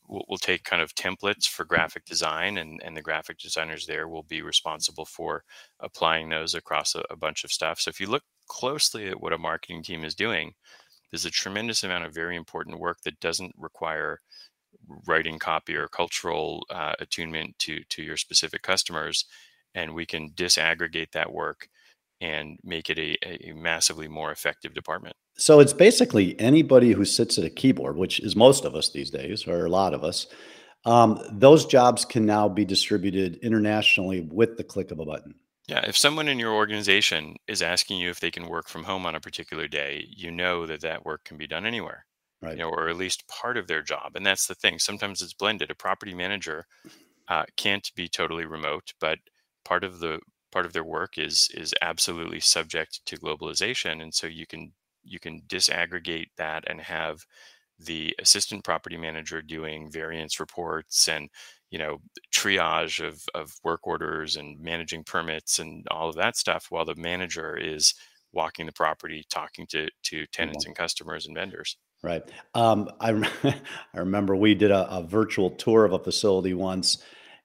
we'll, 0.08 0.26
we'll 0.28 0.38
take 0.38 0.64
kind 0.64 0.82
of 0.82 0.96
templates 0.96 1.48
for 1.48 1.66
graphic 1.66 2.06
design 2.06 2.58
and 2.58 2.82
and 2.84 2.96
the 2.98 3.02
graphic 3.02 3.38
designers 3.38 3.86
there 3.86 4.08
will 4.08 4.24
be 4.24 4.42
responsible 4.42 5.06
for 5.06 5.44
applying 5.80 6.30
those 6.30 6.54
across 6.56 6.96
a, 6.96 7.04
a 7.10 7.16
bunch 7.16 7.44
of 7.44 7.52
stuff. 7.52 7.80
So 7.80 7.90
if 7.90 8.00
you 8.00 8.08
look 8.08 8.24
closely 8.48 9.08
at 9.08 9.22
what 9.22 9.34
a 9.34 9.38
marketing 9.38 9.84
team 9.84 10.04
is 10.04 10.16
doing, 10.16 10.54
there's 11.12 11.26
a 11.26 11.32
tremendous 11.32 11.84
amount 11.84 12.06
of 12.06 12.14
very 12.14 12.36
important 12.38 12.80
work 12.80 13.00
that 13.04 13.20
doesn't 13.22 13.56
require 13.58 14.22
writing 15.08 15.40
copy 15.40 15.76
or 15.76 15.88
cultural 15.88 16.66
uh, 16.70 16.94
attunement 17.00 17.58
to 17.60 17.82
to 17.90 18.02
your 18.04 18.18
specific 18.18 18.62
customers 18.62 19.26
and 19.76 19.94
we 19.94 20.06
can 20.06 20.30
disaggregate 20.32 21.12
that 21.12 21.32
work 21.32 21.68
and 22.22 22.58
make 22.64 22.90
it 22.90 22.98
a, 22.98 23.50
a 23.50 23.54
massively 23.54 24.08
more 24.08 24.32
effective 24.32 24.74
department 24.74 25.16
So 25.38 25.60
it's 25.60 25.74
basically 25.74 26.40
anybody 26.40 26.94
who 26.94 27.06
sits 27.06 27.38
at 27.38 27.46
a 27.46 27.50
keyboard, 27.50 27.96
which 27.98 28.20
is 28.20 28.36
most 28.36 28.66
of 28.66 28.76
us 28.76 28.90
these 28.90 29.12
days, 29.12 29.48
or 29.48 29.66
a 29.66 29.70
lot 29.70 29.94
of 29.94 30.04
us. 30.04 30.28
Um, 30.86 31.20
those 31.32 31.66
jobs 31.66 32.06
can 32.06 32.26
now 32.26 32.48
be 32.50 32.66
distributed 32.66 33.38
internationally 33.44 34.22
with 34.22 34.58
the 34.58 34.64
click 34.64 34.92
of 34.92 35.00
a 35.00 35.06
button. 35.06 35.36
yeah 35.68 35.84
if 35.86 35.98
someone 35.98 36.28
in 36.28 36.40
your 36.40 36.54
organization 36.54 37.36
is 37.48 37.62
asking 37.62 38.00
you 38.00 38.10
if 38.10 38.20
they 38.20 38.32
can 38.32 38.48
work 38.48 38.68
from 38.68 38.84
home 38.84 39.06
on 39.06 39.16
a 39.16 39.20
particular 39.20 39.68
day 39.68 40.06
you 40.10 40.32
know 40.32 40.66
that 40.66 40.82
that 40.82 41.06
work 41.06 41.24
can 41.24 41.38
be 41.38 41.48
done 41.48 41.66
anywhere 41.66 42.06
Right. 42.42 42.58
you 42.58 42.64
know 42.64 42.70
or 42.70 42.90
at 42.90 42.98
least 42.98 43.28
part 43.28 43.58
of 43.58 43.68
their 43.68 43.82
job 43.82 44.16
and 44.16 44.26
that's 44.26 44.48
the 44.48 44.56
thing 44.56 44.80
sometimes 44.80 45.22
it's 45.22 45.34
blended 45.34 45.72
a 45.72 45.76
property 45.76 46.14
manager 46.14 46.66
uh, 47.28 47.46
can't 47.58 47.92
be 47.96 48.08
totally 48.08 48.46
remote 48.46 48.94
but 49.00 49.20
part 49.66 49.84
of 49.84 50.00
the 50.00 50.20
part 50.52 50.66
of 50.66 50.74
their 50.74 50.84
work 50.84 51.18
is 51.18 51.50
is 51.54 51.74
absolutely 51.82 52.40
subject 52.40 53.02
to 53.06 53.18
globalization 53.18 54.02
and 54.02 54.14
so 54.14 54.28
you 54.28 54.46
can 54.48 54.74
you 55.04 55.20
can 55.20 55.42
disaggregate 55.48 56.30
that 56.38 56.64
and 56.68 56.82
have 56.82 57.26
the 57.80 58.16
assistant 58.20 58.64
property 58.64 58.98
manager 58.98 59.42
doing 59.42 59.92
variance 59.92 60.40
reports 60.40 61.08
and 61.08 61.30
you 61.70 61.78
know 61.78 62.00
triage 62.34 63.06
of 63.06 63.24
of 63.36 63.54
work 63.64 63.86
orders 63.86 64.36
and 64.36 64.60
managing 64.60 65.04
permits 65.04 65.60
and 65.60 65.86
all 65.92 66.10
of 66.10 66.16
that 66.16 66.36
stuff 66.36 66.68
while 66.70 66.86
the 66.86 66.96
manager 66.96 67.56
is 67.58 67.94
walking 68.34 68.66
the 68.66 68.72
property 68.72 69.24
talking 69.30 69.68
to 69.68 69.88
to 70.04 70.26
tenants 70.28 70.66
and 70.66 70.76
customers 70.76 71.28
and 71.28 71.36
vendors 71.36 71.78
Right. 72.04 72.22
Um, 72.54 72.90
I 73.00 73.12
I 73.94 74.00
remember 74.00 74.36
we 74.36 74.54
did 74.56 74.72
a, 74.72 74.90
a 74.98 75.04
virtual 75.04 75.50
tour 75.52 75.84
of 75.84 75.94
a 75.94 76.00
facility 76.00 76.54
once, 76.54 77.00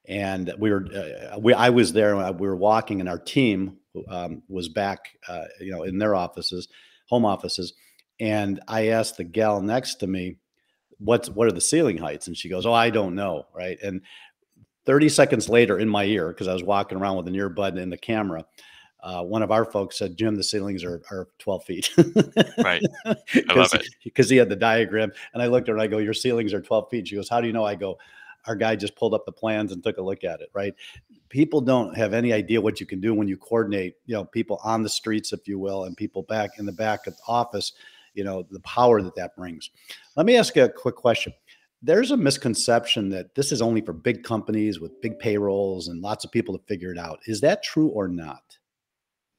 and 0.07 0.53
we 0.59 0.71
were 0.71 0.85
uh, 0.93 1.39
we 1.39 1.53
I 1.53 1.69
was 1.69 1.93
there. 1.93 2.15
and 2.15 2.39
We 2.39 2.47
were 2.47 2.55
walking, 2.55 2.99
and 2.99 3.09
our 3.09 3.17
team 3.17 3.77
um, 4.09 4.43
was 4.47 4.69
back, 4.69 5.09
uh, 5.27 5.45
you 5.59 5.71
know, 5.71 5.83
in 5.83 5.97
their 5.97 6.15
offices, 6.15 6.67
home 7.09 7.25
offices, 7.25 7.73
and 8.19 8.59
I 8.67 8.89
asked 8.89 9.17
the 9.17 9.23
gal 9.23 9.59
next 9.61 9.95
to 9.95 10.07
me, 10.07 10.37
"What's 10.99 11.29
what 11.29 11.47
are 11.47 11.51
the 11.51 11.61
ceiling 11.61 11.97
heights?" 11.97 12.27
And 12.27 12.37
she 12.37 12.49
goes, 12.49 12.65
"Oh, 12.65 12.73
I 12.73 12.91
don't 12.91 13.15
know." 13.15 13.47
Right. 13.55 13.79
And 13.81 14.01
30 14.85 15.09
seconds 15.09 15.49
later, 15.49 15.79
in 15.79 15.89
my 15.89 16.03
ear, 16.05 16.27
because 16.29 16.47
I 16.47 16.53
was 16.53 16.63
walking 16.63 16.97
around 16.99 17.17
with 17.17 17.27
an 17.27 17.35
earbud 17.35 17.81
and 17.81 17.91
the 17.91 17.97
camera. 17.97 18.45
Uh, 19.03 19.21
one 19.21 19.43
of 19.43 19.51
our 19.51 19.65
folks 19.65 19.97
said, 19.97 20.15
Jim, 20.15 20.33
the 20.33 20.43
ceilings 20.43 20.81
are, 20.81 21.01
are 21.11 21.27
12 21.39 21.65
feet. 21.65 21.89
right 22.63 22.81
i 23.05 23.53
love 23.53 23.73
it 23.73 23.85
because 24.01 24.29
he 24.29 24.37
had 24.37 24.47
the 24.47 24.55
diagram. 24.55 25.11
And 25.33 25.43
I 25.43 25.47
looked 25.47 25.67
at 25.67 25.73
her 25.73 25.75
and 25.75 25.83
I 25.83 25.87
go, 25.87 25.97
Your 25.97 26.13
ceilings 26.13 26.53
are 26.53 26.61
12 26.61 26.89
feet. 26.89 27.07
She 27.09 27.15
goes, 27.15 27.27
How 27.27 27.41
do 27.41 27.47
you 27.47 27.53
know? 27.53 27.65
I 27.65 27.75
go, 27.75 27.97
Our 28.47 28.55
guy 28.55 28.77
just 28.77 28.95
pulled 28.95 29.13
up 29.13 29.25
the 29.25 29.31
plans 29.33 29.73
and 29.73 29.83
took 29.83 29.97
a 29.97 30.01
look 30.01 30.23
at 30.23 30.39
it, 30.39 30.49
right? 30.53 30.73
People 31.27 31.59
don't 31.59 31.95
have 31.97 32.13
any 32.13 32.31
idea 32.31 32.61
what 32.61 32.79
you 32.79 32.85
can 32.85 33.01
do 33.01 33.13
when 33.13 33.27
you 33.27 33.35
coordinate, 33.35 33.95
you 34.05 34.15
know, 34.15 34.23
people 34.23 34.61
on 34.63 34.83
the 34.83 34.89
streets, 34.89 35.33
if 35.33 35.49
you 35.49 35.59
will, 35.59 35.83
and 35.83 35.97
people 35.97 36.23
back 36.23 36.51
in 36.57 36.65
the 36.65 36.71
back 36.71 37.05
of 37.05 37.17
the 37.17 37.23
office, 37.27 37.73
you 38.13 38.23
know, 38.23 38.43
the 38.51 38.61
power 38.61 39.01
that 39.01 39.15
that 39.15 39.35
brings. 39.35 39.69
Let 40.15 40.25
me 40.25 40.37
ask 40.37 40.55
you 40.55 40.63
a 40.63 40.69
quick 40.69 40.95
question. 40.95 41.33
There's 41.81 42.11
a 42.11 42.17
misconception 42.17 43.09
that 43.09 43.35
this 43.35 43.51
is 43.51 43.61
only 43.61 43.81
for 43.81 43.91
big 43.91 44.23
companies 44.23 44.79
with 44.79 45.01
big 45.01 45.19
payrolls 45.19 45.89
and 45.89 46.01
lots 46.01 46.23
of 46.23 46.31
people 46.31 46.57
to 46.57 46.63
figure 46.67 46.93
it 46.93 46.97
out. 46.97 47.19
Is 47.25 47.41
that 47.41 47.63
true 47.63 47.89
or 47.89 48.07
not? 48.07 48.57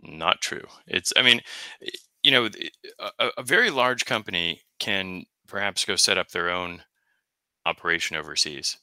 Not 0.05 0.41
true. 0.41 0.67
It's 0.87 1.13
i 1.17 1.23
mean 1.23 1.41
eh, 1.83 1.91
you 2.23 2.31
know 2.31 2.47
eh, 2.47 3.09
a, 3.19 3.31
a 3.39 3.43
very 3.43 3.71
large 3.71 4.05
company 4.05 4.63
can 4.79 5.25
perhaps 5.47 5.85
go 5.85 5.97
set 5.97 6.19
up 6.19 6.31
their 6.31 6.51
own 6.51 6.83
operation 7.67 8.17
overseas. 8.17 8.79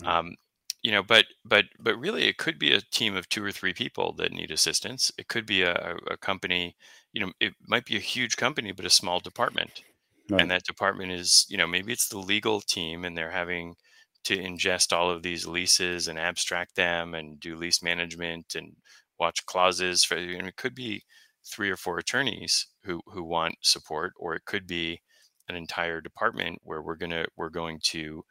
Hmm. 0.00 0.06
Um, 0.06 0.36
you 0.82 0.92
know 0.92 1.02
but 1.02 1.26
but 1.44 1.66
but 1.80 1.98
really 1.98 2.24
it 2.28 2.38
could 2.38 2.58
be 2.58 2.72
a 2.72 2.80
team 2.92 3.16
of 3.16 3.28
two 3.28 3.44
or 3.44 3.52
three 3.52 3.74
people 3.74 4.12
that 4.14 4.32
need 4.32 4.50
assistance. 4.50 5.10
It 5.18 5.28
could 5.28 5.46
be 5.46 5.62
a, 5.62 5.74
a 5.74 6.14
a 6.14 6.16
company 6.18 6.76
you 7.12 7.20
know 7.20 7.32
it 7.40 7.54
might 7.66 7.86
be 7.86 7.96
a 7.96 8.00
huge 8.00 8.36
company 8.36 8.72
but 8.72 8.86
a 8.86 8.90
small 8.90 9.20
department. 9.20 9.82
Right. 10.28 10.40
and 10.42 10.50
that 10.50 10.64
department 10.64 11.12
is 11.12 11.46
you 11.48 11.56
know 11.56 11.68
maybe 11.68 11.92
it's 11.92 12.08
the 12.08 12.18
legal 12.18 12.60
team 12.60 13.04
and 13.04 13.16
they're 13.16 13.30
having 13.30 13.76
to 14.24 14.36
ingest 14.36 14.92
all 14.92 15.08
of 15.08 15.22
these 15.22 15.46
leases 15.46 16.08
and 16.08 16.18
abstract 16.18 16.74
them 16.74 17.14
and 17.14 17.38
do 17.38 17.54
lease 17.54 17.80
management 17.80 18.56
and 18.56 18.74
watch 19.18 19.44
clauses 19.46 20.04
for 20.04 20.18
you 20.18 20.38
know, 20.38 20.48
it 20.48 20.56
could 20.56 20.74
be 20.74 21.02
three 21.44 21.70
or 21.70 21.76
four 21.76 21.98
attorneys 21.98 22.66
who 22.84 23.00
who 23.06 23.24
want 23.24 23.54
support 23.62 24.12
or 24.18 24.34
it 24.34 24.44
could 24.44 24.66
be 24.66 25.00
an 25.48 25.56
entire 25.56 26.00
department 26.00 26.58
where 26.62 26.82
we're 26.82 26.96
gonna 26.96 27.24
we're 27.36 27.50
going 27.50 27.78
to 27.82 28.24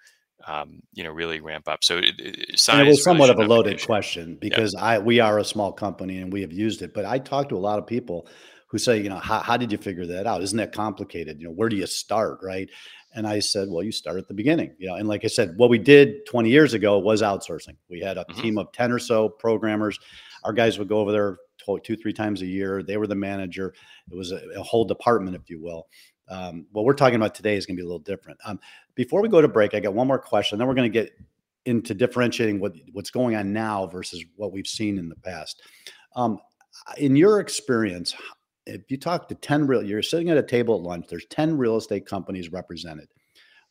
um, 0.47 0.81
you 0.93 1.03
know 1.03 1.11
really 1.11 1.39
ramp 1.39 1.67
up. 1.67 1.83
So 1.83 1.97
it, 1.97 2.19
it, 2.19 2.59
And 2.79 2.87
it 2.87 2.91
was 2.91 3.03
somewhat 3.03 3.29
of 3.29 3.37
a 3.37 3.39
not 3.39 3.47
be 3.47 3.53
an 3.53 3.57
loaded 3.57 3.85
question 3.85 4.37
because 4.39 4.75
I 4.75 4.99
we 4.99 5.19
are 5.19 5.39
a 5.39 5.45
small 5.45 5.71
company 5.71 6.17
and 6.17 6.31
we 6.31 6.41
have 6.41 6.51
used 6.51 6.81
it, 6.81 6.93
but 6.93 7.05
I 7.05 7.19
talked 7.19 7.49
to 7.49 7.57
a 7.57 7.59
lot 7.59 7.79
of 7.79 7.87
people 7.87 8.27
who 8.75 8.79
say, 8.79 8.97
you 9.01 9.07
know, 9.07 9.17
how, 9.17 9.39
how 9.39 9.55
did 9.55 9.71
you 9.71 9.77
figure 9.77 10.05
that 10.05 10.27
out? 10.27 10.41
Isn't 10.41 10.57
that 10.57 10.73
complicated? 10.73 11.39
You 11.39 11.45
know, 11.47 11.53
where 11.53 11.69
do 11.69 11.77
you 11.77 11.87
start, 11.87 12.39
right? 12.43 12.69
And 13.13 13.25
I 13.25 13.39
said, 13.39 13.69
well, 13.69 13.81
you 13.83 13.93
start 13.93 14.17
at 14.17 14.27
the 14.27 14.33
beginning, 14.33 14.75
you 14.77 14.87
know. 14.87 14.95
And 14.95 15.07
like 15.07 15.23
I 15.23 15.27
said, 15.27 15.53
what 15.55 15.69
we 15.69 15.77
did 15.77 16.25
20 16.25 16.49
years 16.49 16.73
ago 16.73 16.99
was 16.99 17.21
outsourcing. 17.21 17.77
We 17.89 18.01
had 18.01 18.17
a 18.17 18.25
Mhm. 18.25 18.41
team 18.41 18.57
of 18.57 18.71
10 18.73 18.91
or 18.91 18.99
so 18.99 19.29
programmers. 19.29 19.97
Our 20.43 20.51
guys 20.51 20.77
would 20.77 20.89
go 20.89 20.99
over 20.99 21.13
there 21.13 21.37
tw- 21.57 21.81
two, 21.81 21.95
three 21.95 22.11
times 22.11 22.41
a 22.41 22.45
year. 22.45 22.83
They 22.83 22.97
were 22.97 23.07
the 23.07 23.15
manager. 23.15 23.73
It 24.11 24.15
was 24.15 24.33
a, 24.33 24.41
a 24.57 24.61
whole 24.63 24.83
department, 24.83 25.37
if 25.37 25.49
you 25.49 25.61
will. 25.61 25.87
Um, 26.27 26.65
what 26.73 26.83
we're 26.83 26.93
talking 26.93 27.15
about 27.15 27.35
today 27.35 27.55
is 27.55 27.65
going 27.65 27.77
to 27.77 27.81
be 27.81 27.85
a 27.85 27.87
little 27.87 27.99
different. 27.99 28.37
Um, 28.45 28.59
before 28.95 29.21
we 29.21 29.29
go 29.29 29.41
to 29.41 29.47
break, 29.47 29.73
I 29.73 29.79
got 29.79 29.93
one 29.93 30.07
more 30.07 30.19
question. 30.19 30.57
Then 30.59 30.67
we're 30.67 30.73
going 30.73 30.91
to 30.91 30.99
get 31.01 31.11
into 31.65 31.93
differentiating 31.93 32.59
what 32.59 32.73
what's 32.91 33.11
going 33.11 33.35
on 33.35 33.53
now 33.53 33.87
versus 33.87 34.23
what 34.35 34.51
we've 34.51 34.67
seen 34.67 34.97
in 34.97 35.07
the 35.07 35.15
past. 35.15 35.61
Um, 36.15 36.39
in 36.97 37.15
your 37.15 37.39
experience, 37.39 38.13
if 38.65 38.89
you 38.89 38.97
talk 38.97 39.27
to 39.29 39.35
10 39.35 39.67
real, 39.67 39.83
you're 39.83 40.01
sitting 40.01 40.29
at 40.29 40.37
a 40.37 40.43
table 40.43 40.75
at 40.75 40.81
lunch, 40.81 41.07
there's 41.09 41.25
10 41.29 41.57
real 41.57 41.77
estate 41.77 42.05
companies 42.05 42.51
represented. 42.51 43.07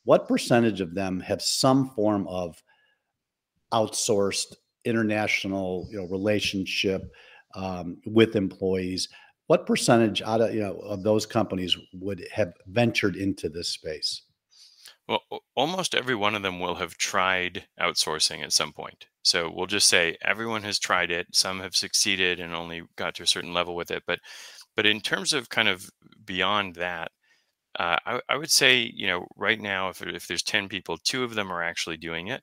what 0.04 0.28
percentage 0.28 0.80
of 0.80 0.94
them 0.94 1.20
have 1.20 1.40
some 1.42 1.90
form 1.90 2.26
of 2.28 2.62
outsourced 3.72 4.54
international 4.84 5.88
you 5.90 5.98
know 5.98 6.06
relationship 6.08 7.02
um, 7.54 7.98
with 8.06 8.36
employees? 8.36 9.08
What 9.46 9.66
percentage 9.66 10.22
out 10.22 10.40
of 10.40 10.54
you 10.54 10.60
know 10.62 10.76
of 10.78 11.02
those 11.02 11.26
companies 11.26 11.76
would 11.94 12.26
have 12.32 12.52
ventured 12.66 13.16
into 13.16 13.48
this 13.48 13.68
space? 13.70 14.22
Well 15.08 15.22
almost 15.54 15.94
every 15.94 16.14
one 16.14 16.34
of 16.34 16.42
them 16.42 16.60
will 16.60 16.76
have 16.76 16.96
tried 16.96 17.66
outsourcing 17.80 18.42
at 18.42 18.52
some 18.52 18.72
point. 18.72 19.06
So 19.22 19.50
we'll 19.54 19.66
just 19.66 19.88
say 19.88 20.16
everyone 20.22 20.62
has 20.64 20.78
tried 20.78 21.10
it 21.10 21.26
some 21.32 21.60
have 21.60 21.74
succeeded 21.76 22.40
and 22.40 22.54
only 22.54 22.82
got 22.96 23.14
to 23.16 23.22
a 23.22 23.26
certain 23.26 23.54
level 23.54 23.74
with 23.74 23.90
it 23.90 24.02
but 24.06 24.20
but 24.76 24.86
in 24.86 25.00
terms 25.00 25.32
of 25.32 25.48
kind 25.48 25.68
of 25.68 25.90
beyond 26.24 26.74
that 26.76 27.10
uh, 27.78 27.96
I, 28.06 28.20
I, 28.28 28.36
would 28.36 28.50
say 28.50 28.90
you 28.94 29.06
know 29.06 29.26
right 29.36 29.60
now 29.60 29.88
if, 29.88 30.02
if 30.02 30.26
there's 30.26 30.42
10 30.42 30.68
people 30.68 30.98
two 30.98 31.24
of 31.24 31.34
them 31.34 31.52
are 31.52 31.62
actually 31.62 31.96
doing 31.96 32.28
it 32.28 32.42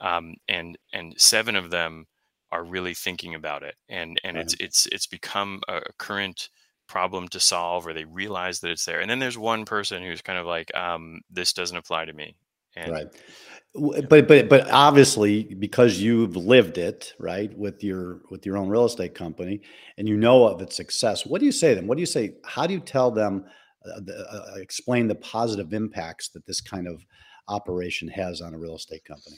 um, 0.00 0.34
and 0.48 0.76
and 0.92 1.14
seven 1.16 1.56
of 1.56 1.70
them 1.70 2.06
are 2.50 2.64
really 2.64 2.94
thinking 2.94 3.34
about 3.34 3.62
it 3.62 3.76
and 3.88 4.20
and 4.24 4.36
right. 4.36 4.44
it's 4.44 4.54
it's 4.60 4.86
it's 4.86 5.06
become 5.06 5.60
a 5.68 5.80
current 5.98 6.50
problem 6.86 7.28
to 7.28 7.40
solve 7.40 7.86
or 7.86 7.94
they 7.94 8.04
realize 8.04 8.60
that 8.60 8.70
it's 8.70 8.84
there 8.84 9.00
and 9.00 9.10
then 9.10 9.18
there's 9.18 9.38
one 9.38 9.64
person 9.64 10.02
who's 10.02 10.20
kind 10.20 10.38
of 10.38 10.46
like 10.46 10.74
um, 10.74 11.20
this 11.30 11.52
doesn't 11.52 11.78
apply 11.78 12.04
to 12.04 12.12
me 12.12 12.36
and, 12.76 12.92
right 12.92 13.06
but 13.74 14.28
but 14.28 14.48
but 14.48 14.70
obviously 14.70 15.44
because 15.44 15.98
you've 15.98 16.36
lived 16.36 16.76
it 16.76 17.14
right 17.18 17.56
with 17.56 17.82
your 17.82 18.20
with 18.30 18.44
your 18.44 18.58
own 18.58 18.68
real 18.68 18.84
estate 18.84 19.14
company 19.14 19.60
and 19.96 20.06
you 20.08 20.16
know 20.16 20.46
of 20.46 20.60
its 20.60 20.76
success 20.76 21.24
what 21.24 21.38
do 21.38 21.46
you 21.46 21.52
say 21.52 21.70
to 21.70 21.76
them 21.76 21.86
what 21.86 21.96
do 21.96 22.00
you 22.00 22.06
say 22.06 22.34
how 22.44 22.66
do 22.66 22.74
you 22.74 22.80
tell 22.80 23.10
them 23.10 23.44
uh, 23.86 24.00
the, 24.00 24.14
uh, 24.30 24.54
explain 24.56 25.08
the 25.08 25.14
positive 25.14 25.72
impacts 25.72 26.28
that 26.28 26.46
this 26.46 26.60
kind 26.60 26.86
of 26.86 27.04
operation 27.48 28.08
has 28.08 28.40
on 28.40 28.54
a 28.54 28.58
real 28.58 28.76
estate 28.76 29.04
company 29.04 29.36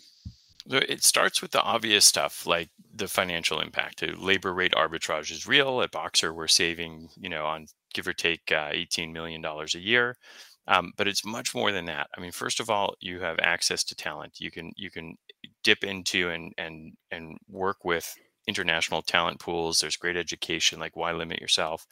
So 0.69 0.79
it 0.79 1.05
starts 1.05 1.41
with 1.43 1.51
the 1.53 1.63
obvious 1.63 2.05
stuff 2.05 2.47
like 2.47 2.71
the 2.95 3.07
financial 3.07 3.61
impact. 3.61 4.01
The 4.01 4.13
labor 4.17 4.55
rate 4.55 4.73
arbitrage 4.73 5.31
is 5.31 5.47
real. 5.47 5.83
At 5.83 5.91
Boxer, 5.91 6.33
we're 6.33 6.49
saving, 6.49 7.11
you 7.19 7.29
know, 7.29 7.45
on 7.45 7.67
give 7.93 8.09
or 8.09 8.15
take 8.15 8.51
uh, 8.51 8.71
$18 8.71 9.13
million 9.13 9.45
a 9.45 9.79
year. 9.79 10.17
Um, 10.67 10.93
but 10.97 11.07
it's 11.07 11.25
much 11.25 11.55
more 11.55 11.73
than 11.73 11.85
that. 11.87 12.09
I 12.17 12.21
mean, 12.21 12.33
first 12.33 12.59
of 12.59 12.71
all, 12.71 12.95
you 13.01 13.21
have 13.21 13.39
access 13.41 13.85
to 13.85 13.95
talent. 13.95 14.41
You 14.41 14.51
can 14.51 14.73
you 14.77 14.91
can 14.91 15.17
dip 15.63 15.85
into 15.85 16.31
and 16.31 16.53
and 16.57 16.95
and 17.11 17.37
work 17.49 17.85
with 17.85 18.15
international 18.47 19.03
talent 19.03 19.41
pools. 19.41 19.81
There's 19.81 19.97
great 19.97 20.17
education. 20.17 20.81
Like, 20.81 20.97
why 20.97 21.13
limit 21.13 21.41
yourself? 21.41 21.87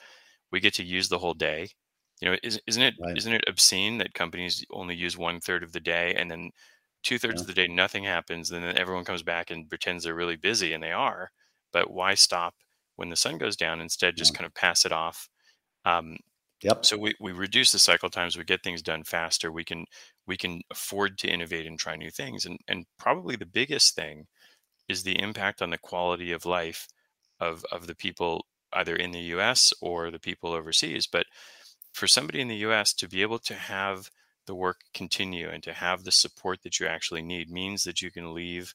We 0.50 0.60
get 0.60 0.74
to 0.74 0.84
use 0.84 1.08
the 1.08 1.18
whole 1.18 1.34
day. 1.34 1.68
You 2.20 2.30
know, 2.30 2.36
is, 2.42 2.60
isn't 2.66 2.82
it 2.82 2.94
right. 3.00 3.16
not 3.24 3.34
it 3.34 3.44
obscene 3.48 3.98
that 3.98 4.14
companies 4.14 4.64
only 4.70 4.94
use 4.94 5.18
one 5.18 5.40
third 5.40 5.62
of 5.62 5.72
the 5.72 5.80
day 5.80 6.14
and 6.14 6.30
then 6.30 6.50
two 7.02 7.18
thirds 7.18 7.36
yeah. 7.36 7.40
of 7.42 7.46
the 7.48 7.52
day 7.52 7.66
nothing 7.66 8.04
happens 8.04 8.50
and 8.50 8.62
then 8.62 8.76
everyone 8.76 9.04
comes 9.04 9.22
back 9.22 9.50
and 9.50 9.68
pretends 9.68 10.04
they're 10.04 10.14
really 10.14 10.36
busy 10.36 10.72
and 10.72 10.82
they 10.82 10.92
are 10.92 11.30
but 11.72 11.90
why 11.90 12.14
stop 12.14 12.54
when 12.94 13.08
the 13.08 13.16
sun 13.16 13.38
goes 13.38 13.56
down 13.56 13.80
instead 13.80 14.16
just 14.16 14.32
yeah. 14.32 14.38
kind 14.38 14.46
of 14.46 14.54
pass 14.54 14.84
it 14.84 14.92
off 14.92 15.28
um, 15.84 16.16
yep. 16.62 16.84
So 16.84 16.96
we, 16.96 17.14
we 17.20 17.32
reduce 17.32 17.72
the 17.72 17.78
cycle 17.78 18.10
times 18.10 18.36
we 18.36 18.44
get 18.44 18.62
things 18.62 18.82
done 18.82 19.04
faster 19.04 19.50
we 19.52 19.64
can 19.64 19.84
we 20.26 20.36
can 20.36 20.60
afford 20.70 21.18
to 21.18 21.28
innovate 21.28 21.66
and 21.66 21.78
try 21.78 21.96
new 21.96 22.10
things 22.10 22.46
and 22.46 22.58
and 22.68 22.86
probably 22.98 23.36
the 23.36 23.46
biggest 23.46 23.94
thing 23.94 24.26
is 24.88 25.02
the 25.02 25.20
impact 25.20 25.62
on 25.62 25.70
the 25.70 25.78
quality 25.78 26.32
of 26.32 26.46
life 26.46 26.88
of 27.40 27.64
of 27.72 27.86
the 27.86 27.94
people 27.94 28.46
either 28.74 28.96
in 28.96 29.10
the 29.10 29.20
US 29.36 29.72
or 29.80 30.10
the 30.10 30.18
people 30.18 30.52
overseas 30.52 31.06
but 31.06 31.26
for 31.92 32.06
somebody 32.06 32.40
in 32.40 32.48
the 32.48 32.64
US 32.68 32.92
to 32.94 33.08
be 33.08 33.22
able 33.22 33.38
to 33.40 33.54
have 33.54 34.10
the 34.46 34.54
work 34.54 34.80
continue 34.94 35.48
and 35.48 35.62
to 35.62 35.72
have 35.72 36.04
the 36.04 36.12
support 36.12 36.62
that 36.62 36.80
you 36.80 36.86
actually 36.86 37.22
need 37.22 37.50
means 37.50 37.84
that 37.84 38.02
you 38.02 38.10
can 38.10 38.34
leave 38.34 38.74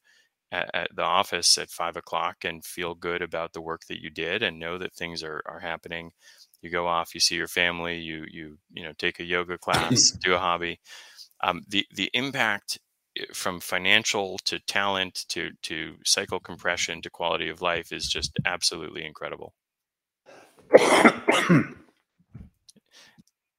at, 0.52 0.70
at, 0.74 0.96
the 0.96 1.04
office 1.04 1.58
at 1.58 1.70
five 1.70 1.98
o'clock 1.98 2.46
and 2.46 2.64
feel 2.64 2.96
good 2.96 3.22
about 3.22 3.54
the 3.54 3.62
work 3.62 3.82
that 3.88 4.02
you 4.02 4.10
did 4.10 4.44
and 4.44 4.60
know 4.60 4.78
that 4.78 4.94
things 4.94 5.24
are, 5.24 5.42
are 5.46 5.60
happening 5.60 6.12
you 6.62 6.70
go 6.70 6.88
off 6.88 7.14
you 7.14 7.20
see 7.20 7.36
your 7.36 7.48
family 7.48 7.98
you 7.98 8.26
you 8.30 8.58
you 8.74 8.84
know 8.84 8.94
take 8.98 9.20
a 9.20 9.24
yoga 9.24 9.58
class 9.58 10.12
do 10.24 10.34
a 10.34 10.40
hobby. 10.40 10.80
Um, 11.44 11.64
the 11.68 11.86
the 11.94 12.10
impact 12.14 12.80
eh, 13.18 13.26
from 13.34 13.60
financial 13.60 14.40
to 14.46 14.60
talent 14.60 15.26
to 15.30 15.52
to 15.64 15.96
cycle 16.04 16.40
compression 16.40 17.02
to 17.02 17.10
quality 17.10 17.50
of 17.50 17.62
life 17.62 17.92
is 17.92 18.08
just 18.08 18.38
absolutely 18.46 19.06
incredible. 19.06 19.54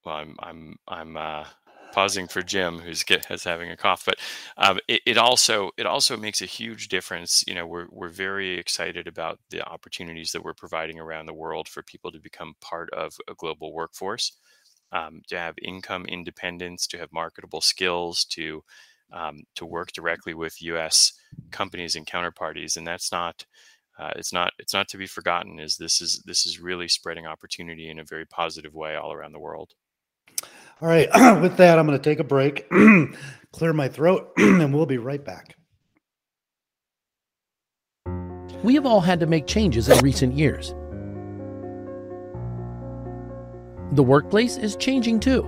Well 0.04 0.16
i'm 0.16 0.36
i'm 0.38 0.76
i'm 0.88 1.16
uh 1.18 1.44
pausing 1.92 2.28
for 2.28 2.42
Jim, 2.42 2.80
who's 2.80 3.02
get, 3.02 3.26
has 3.26 3.44
having 3.44 3.70
a 3.70 3.76
cough. 3.76 4.04
But 4.04 4.16
um, 4.56 4.78
it, 4.88 5.02
it, 5.06 5.18
also 5.18 5.70
it 5.76 5.86
also 5.86 6.16
makes 6.16 6.42
a 6.42 6.46
huge 6.46 6.88
difference. 6.88 7.44
You 7.46 7.54
know, 7.54 7.66
we're 7.66 7.86
we're 7.90 8.08
very 8.08 8.58
excited 8.58 9.06
about 9.06 9.38
the 9.50 9.62
opportunities 9.66 10.32
that 10.32 10.44
we're 10.44 10.54
providing 10.54 10.98
around 10.98 11.26
the 11.26 11.34
world 11.34 11.68
for 11.68 11.82
people 11.82 12.12
to 12.12 12.20
become 12.20 12.54
part 12.60 12.90
of 12.90 13.16
a 13.28 13.34
global 13.34 13.72
workforce, 13.72 14.32
um, 14.92 15.22
to 15.28 15.38
have 15.38 15.54
income 15.62 16.06
independence, 16.06 16.86
to 16.88 16.98
have 16.98 17.12
marketable 17.12 17.60
skills, 17.60 18.24
to 18.26 18.62
um, 19.12 19.40
to 19.56 19.64
work 19.66 19.92
directly 19.92 20.34
with 20.34 20.62
U.S. 20.62 21.12
companies 21.50 21.96
and 21.96 22.06
counterparties, 22.06 22.76
and 22.76 22.86
that's 22.86 23.12
not. 23.12 23.46
Uh, 23.98 24.12
it's 24.14 24.32
not 24.32 24.52
it's 24.60 24.72
not 24.72 24.86
to 24.86 24.96
be 24.96 25.08
forgotten 25.08 25.58
is 25.58 25.76
this 25.76 26.00
is 26.00 26.22
this 26.24 26.46
is 26.46 26.60
really 26.60 26.86
spreading 26.86 27.26
opportunity 27.26 27.90
in 27.90 27.98
a 27.98 28.04
very 28.04 28.24
positive 28.24 28.72
way 28.72 28.94
all 28.94 29.12
around 29.12 29.32
the 29.32 29.40
world 29.40 29.74
all 30.80 30.88
right. 30.88 31.08
With 31.40 31.56
that, 31.56 31.78
I'm 31.78 31.86
going 31.86 31.98
to 31.98 32.02
take 32.02 32.20
a 32.20 32.24
break, 32.24 32.68
clear 33.52 33.72
my 33.72 33.88
throat, 33.88 34.32
and 34.36 34.72
we'll 34.72 34.86
be 34.86 34.98
right 34.98 35.24
back. 35.24 35.56
We 38.62 38.74
have 38.74 38.86
all 38.86 39.00
had 39.00 39.20
to 39.20 39.26
make 39.26 39.46
changes 39.46 39.88
in 39.88 39.98
recent 40.00 40.34
years. 40.34 40.74
The 43.92 44.02
workplace 44.02 44.56
is 44.56 44.76
changing 44.76 45.20
too. 45.20 45.42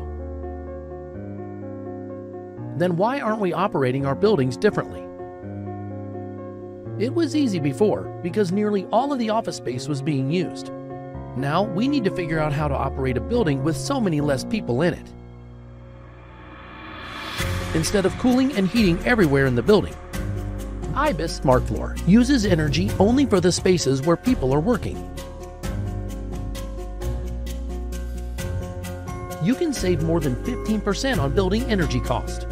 Then 2.76 2.96
why 2.96 3.20
aren't 3.20 3.40
we 3.40 3.52
operating 3.52 4.06
our 4.06 4.14
buildings 4.14 4.56
differently? 4.56 5.00
It 7.04 7.14
was 7.14 7.36
easy 7.36 7.58
before 7.58 8.02
because 8.22 8.52
nearly 8.52 8.86
all 8.86 9.12
of 9.12 9.18
the 9.18 9.30
office 9.30 9.56
space 9.56 9.88
was 9.88 10.02
being 10.02 10.30
used. 10.30 10.70
Now 11.36 11.62
we 11.62 11.88
need 11.88 12.04
to 12.04 12.14
figure 12.14 12.38
out 12.38 12.52
how 12.52 12.68
to 12.68 12.74
operate 12.74 13.16
a 13.16 13.20
building 13.20 13.62
with 13.62 13.76
so 13.76 14.00
many 14.00 14.20
less 14.20 14.44
people 14.44 14.82
in 14.82 14.94
it 14.94 15.12
instead 17.74 18.06
of 18.06 18.16
cooling 18.18 18.52
and 18.56 18.68
heating 18.68 18.98
everywhere 19.06 19.46
in 19.46 19.54
the 19.54 19.62
building. 19.62 19.94
IBIS 20.94 21.40
SmartFloor 21.40 22.06
uses 22.06 22.44
energy 22.44 22.90
only 22.98 23.24
for 23.24 23.40
the 23.40 23.52
spaces 23.52 24.02
where 24.02 24.16
people 24.16 24.52
are 24.52 24.61
working. 24.61 24.96
You 29.42 29.54
can 29.54 29.72
save 29.72 30.02
more 30.02 30.20
than 30.20 30.37
15% 30.44 31.18
on 31.18 31.35
building 31.35 31.62
energy 31.64 32.00
cost. 32.00 32.46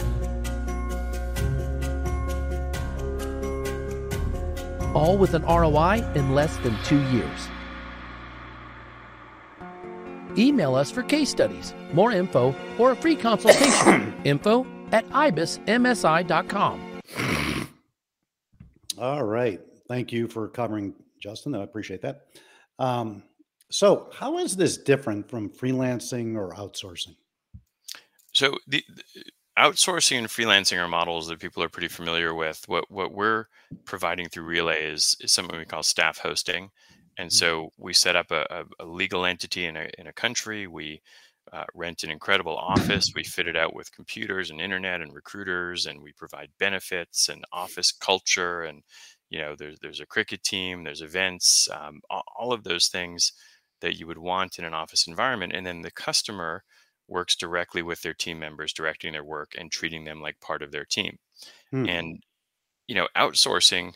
All 4.94 5.18
with 5.18 5.34
an 5.34 5.42
ROI 5.42 6.02
in 6.14 6.34
less 6.34 6.56
than 6.58 6.76
two 6.84 7.02
years. 7.10 7.48
Email 10.38 10.74
us 10.74 10.90
for 10.90 11.02
case 11.02 11.28
studies, 11.28 11.74
more 11.92 12.12
info, 12.12 12.54
or 12.78 12.92
a 12.92 12.96
free 12.96 13.16
consultation. 13.16 14.14
info 14.24 14.66
at 14.92 15.08
ibismsi.com. 15.10 17.00
All 18.98 19.24
right. 19.24 19.60
Thank 19.88 20.12
you 20.12 20.28
for 20.28 20.48
covering, 20.48 20.94
Justin. 21.20 21.54
I 21.54 21.62
appreciate 21.62 22.02
that. 22.02 22.26
Um, 22.78 23.22
so, 23.70 24.10
how 24.12 24.38
is 24.38 24.56
this 24.56 24.76
different 24.76 25.28
from 25.28 25.48
freelancing 25.48 26.36
or 26.36 26.52
outsourcing? 26.54 27.16
So, 28.32 28.56
the, 28.66 28.84
the 29.14 29.24
outsourcing 29.58 30.18
and 30.18 30.26
freelancing 30.26 30.78
are 30.82 30.88
models 30.88 31.28
that 31.28 31.40
people 31.40 31.62
are 31.62 31.68
pretty 31.68 31.88
familiar 31.88 32.34
with. 32.34 32.64
What 32.66 32.90
what 32.90 33.12
we're 33.12 33.46
providing 33.84 34.28
through 34.28 34.44
Relay 34.44 34.84
is, 34.84 35.16
is 35.20 35.32
something 35.32 35.58
we 35.58 35.64
call 35.64 35.82
staff 35.82 36.18
hosting. 36.18 36.70
And 37.18 37.30
mm-hmm. 37.30 37.36
so 37.36 37.72
we 37.76 37.92
set 37.92 38.16
up 38.16 38.30
a, 38.30 38.64
a, 38.78 38.84
legal 38.84 39.24
entity 39.24 39.66
in 39.66 39.76
a, 39.76 39.90
in 39.98 40.06
a 40.06 40.12
country. 40.12 40.66
We 40.66 41.02
uh, 41.52 41.64
rent 41.74 42.02
an 42.02 42.10
incredible 42.10 42.56
office. 42.56 43.12
We 43.14 43.24
fit 43.24 43.48
it 43.48 43.56
out 43.56 43.74
with 43.74 43.92
computers 43.92 44.50
and 44.50 44.60
internet 44.60 45.00
and 45.00 45.14
recruiters, 45.14 45.86
and 45.86 46.02
we 46.02 46.12
provide 46.12 46.50
benefits 46.58 47.28
and 47.28 47.44
office 47.52 47.92
culture. 47.92 48.62
And 48.62 48.82
you 49.30 49.38
know, 49.38 49.54
there's 49.56 49.78
there's 49.80 50.00
a 50.00 50.06
cricket 50.06 50.42
team, 50.42 50.84
there's 50.84 51.02
events, 51.02 51.68
um, 51.72 52.00
all 52.10 52.52
of 52.52 52.64
those 52.64 52.88
things 52.88 53.32
that 53.80 53.98
you 53.98 54.06
would 54.06 54.18
want 54.18 54.58
in 54.58 54.64
an 54.64 54.74
office 54.74 55.06
environment. 55.06 55.52
And 55.54 55.66
then 55.66 55.82
the 55.82 55.90
customer 55.90 56.64
works 57.06 57.36
directly 57.36 57.82
with 57.82 58.02
their 58.02 58.14
team 58.14 58.38
members, 58.38 58.72
directing 58.72 59.12
their 59.12 59.24
work 59.24 59.54
and 59.56 59.70
treating 59.70 60.04
them 60.04 60.20
like 60.20 60.40
part 60.40 60.62
of 60.62 60.72
their 60.72 60.84
team. 60.84 61.18
Hmm. 61.70 61.88
And 61.88 62.22
you 62.86 62.94
know, 62.94 63.08
outsourcing 63.16 63.94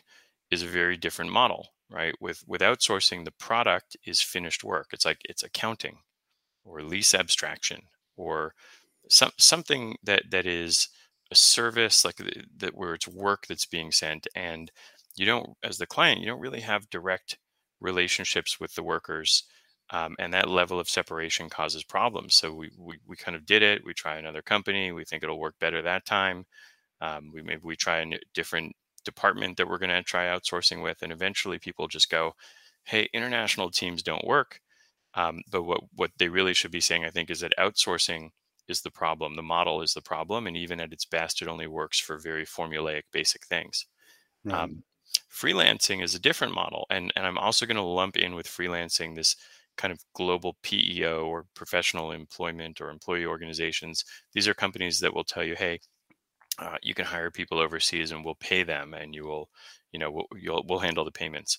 is 0.51 0.61
a 0.61 0.67
very 0.67 0.97
different 0.97 1.31
model, 1.31 1.69
right? 1.89 2.13
With 2.19 2.43
with 2.47 2.61
outsourcing, 2.61 3.25
the 3.25 3.31
product 3.31 3.97
is 4.05 4.21
finished 4.21 4.63
work. 4.63 4.87
It's 4.93 5.05
like 5.05 5.21
it's 5.25 5.43
accounting 5.43 5.97
or 6.65 6.81
lease 6.83 7.13
abstraction 7.13 7.81
or 8.17 8.53
some, 9.09 9.31
something 9.37 9.95
that 10.03 10.23
that 10.31 10.45
is 10.45 10.89
a 11.31 11.35
service 11.35 12.05
like 12.05 12.17
that 12.57 12.75
where 12.75 12.93
it's 12.93 13.07
work 13.07 13.47
that's 13.47 13.65
being 13.65 13.91
sent 13.91 14.27
and 14.35 14.71
you 15.15 15.25
don't 15.25 15.51
as 15.63 15.77
the 15.77 15.87
client 15.87 16.19
you 16.19 16.25
don't 16.27 16.39
really 16.39 16.61
have 16.61 16.89
direct 16.89 17.37
relationships 17.81 18.59
with 18.59 18.73
the 18.75 18.83
workers 18.83 19.43
um, 19.91 20.15
and 20.19 20.33
that 20.33 20.49
level 20.49 20.79
of 20.79 20.89
separation 20.89 21.49
causes 21.49 21.83
problems. 21.83 22.33
So 22.35 22.53
we, 22.53 22.71
we 22.77 22.97
we 23.07 23.15
kind 23.17 23.35
of 23.35 23.45
did 23.45 23.61
it 23.63 23.83
we 23.85 23.93
try 23.93 24.17
another 24.17 24.41
company 24.41 24.91
we 24.91 25.05
think 25.05 25.23
it'll 25.23 25.39
work 25.39 25.55
better 25.59 25.81
that 25.81 26.05
time 26.05 26.45
um, 27.01 27.31
we 27.33 27.41
maybe 27.41 27.61
we 27.63 27.75
try 27.75 27.99
a 27.99 28.05
different 28.33 28.75
department 29.05 29.57
that 29.57 29.67
we're 29.69 29.77
going 29.79 29.89
to 29.91 30.03
try 30.03 30.27
outsourcing 30.27 30.83
with 30.83 31.01
and 31.01 31.11
eventually 31.11 31.59
people 31.59 31.87
just 31.87 32.09
go 32.09 32.33
hey 32.85 33.09
international 33.13 33.71
teams 33.71 34.03
don't 34.03 34.25
work 34.25 34.59
um, 35.15 35.41
but 35.51 35.63
what 35.63 35.81
what 35.95 36.11
they 36.17 36.29
really 36.29 36.53
should 36.53 36.71
be 36.71 36.81
saying 36.81 37.05
i 37.05 37.09
think 37.09 37.29
is 37.29 37.39
that 37.39 37.53
outsourcing 37.59 38.29
is 38.67 38.81
the 38.81 38.91
problem 38.91 39.35
the 39.35 39.41
model 39.43 39.81
is 39.81 39.93
the 39.93 40.01
problem 40.01 40.47
and 40.47 40.55
even 40.57 40.79
at 40.79 40.93
its 40.93 41.05
best 41.05 41.41
it 41.41 41.47
only 41.47 41.67
works 41.67 41.99
for 41.99 42.17
very 42.17 42.45
formulaic 42.45 43.03
basic 43.11 43.45
things. 43.45 43.85
Right. 44.45 44.55
um, 44.63 44.83
freelancing 45.31 46.03
is 46.03 46.15
a 46.15 46.19
different 46.19 46.53
model 46.53 46.85
and 46.89 47.11
and 47.15 47.25
i'm 47.25 47.37
also 47.37 47.65
going 47.65 47.77
to 47.77 47.83
lump 47.83 48.17
in 48.17 48.35
with 48.35 48.47
freelancing 48.47 49.15
this 49.15 49.35
kind 49.77 49.91
of 49.91 49.99
global 50.13 50.57
peo 50.61 51.25
or 51.25 51.45
professional 51.55 52.11
employment 52.11 52.79
or 52.79 52.89
employee 52.89 53.25
organizations. 53.25 54.05
These 54.33 54.47
are 54.47 54.53
companies 54.53 54.99
that 54.99 55.13
will 55.13 55.23
tell 55.23 55.43
you 55.43 55.55
hey 55.55 55.79
uh, 56.59 56.77
you 56.83 56.93
can 56.93 57.05
hire 57.05 57.31
people 57.31 57.59
overseas 57.59 58.11
and 58.11 58.23
we'll 58.23 58.35
pay 58.35 58.63
them 58.63 58.93
and 58.93 59.15
you 59.15 59.25
will 59.25 59.49
you 59.91 59.99
know 59.99 60.11
we'll, 60.11 60.27
you'll, 60.39 60.63
we'll 60.67 60.79
handle 60.79 61.05
the 61.05 61.11
payments. 61.11 61.57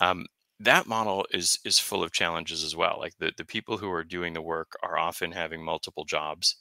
Um, 0.00 0.26
that 0.58 0.86
model 0.86 1.26
is 1.30 1.58
is 1.64 1.78
full 1.78 2.02
of 2.02 2.12
challenges 2.12 2.64
as 2.64 2.74
well 2.74 2.96
like 2.98 3.16
the, 3.18 3.32
the 3.36 3.44
people 3.44 3.76
who 3.78 3.90
are 3.90 4.04
doing 4.04 4.32
the 4.32 4.42
work 4.42 4.72
are 4.82 4.98
often 4.98 5.32
having 5.32 5.62
multiple 5.62 6.04
jobs 6.04 6.56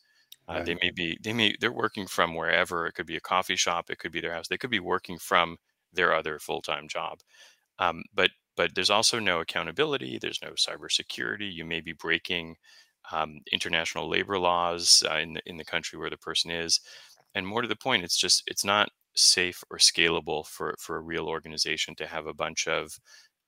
uh, 0.49 0.55
right. 0.55 0.65
they 0.65 0.75
may 0.81 0.91
be 0.91 1.17
they 1.23 1.33
may 1.33 1.55
they're 1.59 1.71
working 1.71 2.05
from 2.07 2.35
wherever 2.35 2.85
it 2.85 2.93
could 2.93 3.05
be 3.07 3.15
a 3.15 3.21
coffee 3.21 3.55
shop 3.55 3.89
it 3.89 3.97
could 3.99 4.11
be 4.11 4.21
their 4.21 4.33
house 4.33 4.47
they 4.47 4.57
could 4.57 4.69
be 4.69 4.79
working 4.79 5.17
from 5.17 5.57
their 5.93 6.13
other 6.13 6.39
full-time 6.39 6.87
job 6.87 7.19
um, 7.79 8.03
but 8.13 8.31
but 8.55 8.75
there's 8.75 8.89
also 8.89 9.19
no 9.19 9.39
accountability 9.39 10.17
there's 10.19 10.41
no 10.41 10.51
cybersecurity 10.51 11.51
you 11.51 11.65
may 11.65 11.81
be 11.81 11.93
breaking 11.93 12.55
um, 13.11 13.39
international 13.51 14.09
labor 14.09 14.39
laws 14.39 15.03
uh, 15.09 15.15
in 15.17 15.33
the 15.33 15.41
in 15.45 15.57
the 15.57 15.65
country 15.65 15.97
where 15.99 16.09
the 16.09 16.17
person 16.17 16.51
is 16.51 16.79
and 17.33 17.45
more 17.47 17.61
to 17.61 17.67
the 17.67 17.75
point 17.75 18.03
it's 18.03 18.17
just 18.17 18.43
it's 18.47 18.65
not 18.65 18.89
safe 19.15 19.63
or 19.69 19.77
scalable 19.77 20.45
for 20.45 20.75
for 20.79 20.97
a 20.97 21.01
real 21.01 21.27
organization 21.27 21.95
to 21.95 22.07
have 22.07 22.27
a 22.27 22.33
bunch 22.33 22.67
of 22.67 22.99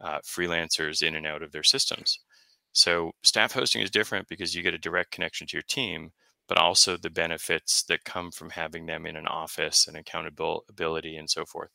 uh, 0.01 0.19
freelancers 0.19 1.01
in 1.01 1.15
and 1.15 1.27
out 1.27 1.41
of 1.43 1.51
their 1.51 1.63
systems. 1.63 2.19
So 2.71 3.11
staff 3.23 3.53
hosting 3.53 3.81
is 3.81 3.89
different 3.89 4.27
because 4.27 4.53
you 4.55 4.63
get 4.63 4.73
a 4.73 4.79
direct 4.79 5.11
connection 5.11 5.47
to 5.47 5.57
your 5.57 5.63
team 5.63 6.11
but 6.47 6.57
also 6.57 6.95
the 6.97 7.09
benefits 7.09 7.83
that 7.83 8.03
come 8.05 8.31
from 8.31 8.49
having 8.49 8.85
them 8.85 9.05
in 9.05 9.15
an 9.15 9.27
office 9.27 9.87
and 9.87 9.97
accountability 9.97 11.17
and 11.17 11.29
so 11.29 11.45
forth 11.45 11.69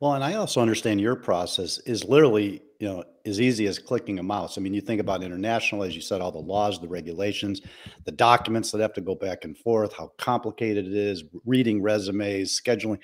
well, 0.00 0.14
and 0.14 0.24
I 0.24 0.34
also 0.34 0.60
understand 0.60 1.00
your 1.00 1.16
process 1.16 1.78
is 1.80 2.04
literally, 2.04 2.62
you 2.80 2.88
know, 2.88 3.04
as 3.24 3.40
easy 3.40 3.66
as 3.66 3.78
clicking 3.78 4.18
a 4.18 4.22
mouse. 4.22 4.58
I 4.58 4.60
mean, 4.60 4.74
you 4.74 4.80
think 4.80 5.00
about 5.00 5.22
international, 5.22 5.84
as 5.84 5.94
you 5.94 6.02
said, 6.02 6.20
all 6.20 6.32
the 6.32 6.38
laws, 6.38 6.80
the 6.80 6.88
regulations, 6.88 7.60
the 8.04 8.12
documents 8.12 8.72
that 8.72 8.80
have 8.80 8.92
to 8.94 9.00
go 9.00 9.14
back 9.14 9.44
and 9.44 9.56
forth, 9.56 9.92
how 9.92 10.12
complicated 10.18 10.86
it 10.86 10.94
is, 10.94 11.22
reading 11.44 11.80
resumes, 11.80 12.60
scheduling. 12.60 12.98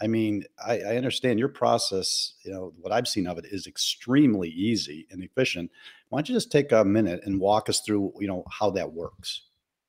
I 0.00 0.06
mean, 0.06 0.44
I, 0.64 0.80
I 0.80 0.96
understand 0.96 1.38
your 1.38 1.48
process, 1.48 2.34
you 2.44 2.52
know, 2.52 2.72
what 2.80 2.92
I've 2.92 3.08
seen 3.08 3.26
of 3.26 3.36
it 3.36 3.44
is 3.50 3.66
extremely 3.66 4.48
easy 4.48 5.06
and 5.10 5.22
efficient. 5.22 5.70
Why 6.08 6.18
don't 6.18 6.28
you 6.30 6.34
just 6.34 6.50
take 6.50 6.72
a 6.72 6.84
minute 6.84 7.20
and 7.24 7.38
walk 7.38 7.68
us 7.68 7.80
through, 7.80 8.14
you 8.18 8.28
know, 8.28 8.44
how 8.50 8.70
that 8.70 8.90
works? 8.90 9.42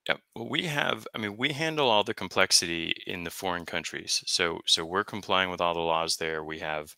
Yeah, 0.09 0.17
well, 0.35 0.49
we 0.49 0.63
have, 0.63 1.07
I 1.13 1.19
mean, 1.19 1.37
we 1.37 1.53
handle 1.53 1.89
all 1.89 2.03
the 2.03 2.13
complexity 2.15 2.93
in 3.05 3.23
the 3.23 3.29
foreign 3.31 3.65
countries. 3.65 4.23
So, 4.27 4.61
so 4.65 4.83
we're 4.85 5.03
complying 5.03 5.49
with 5.51 5.61
all 5.61 5.73
the 5.75 5.79
laws 5.81 6.17
there. 6.17 6.43
We 6.43 6.59
have 6.59 6.95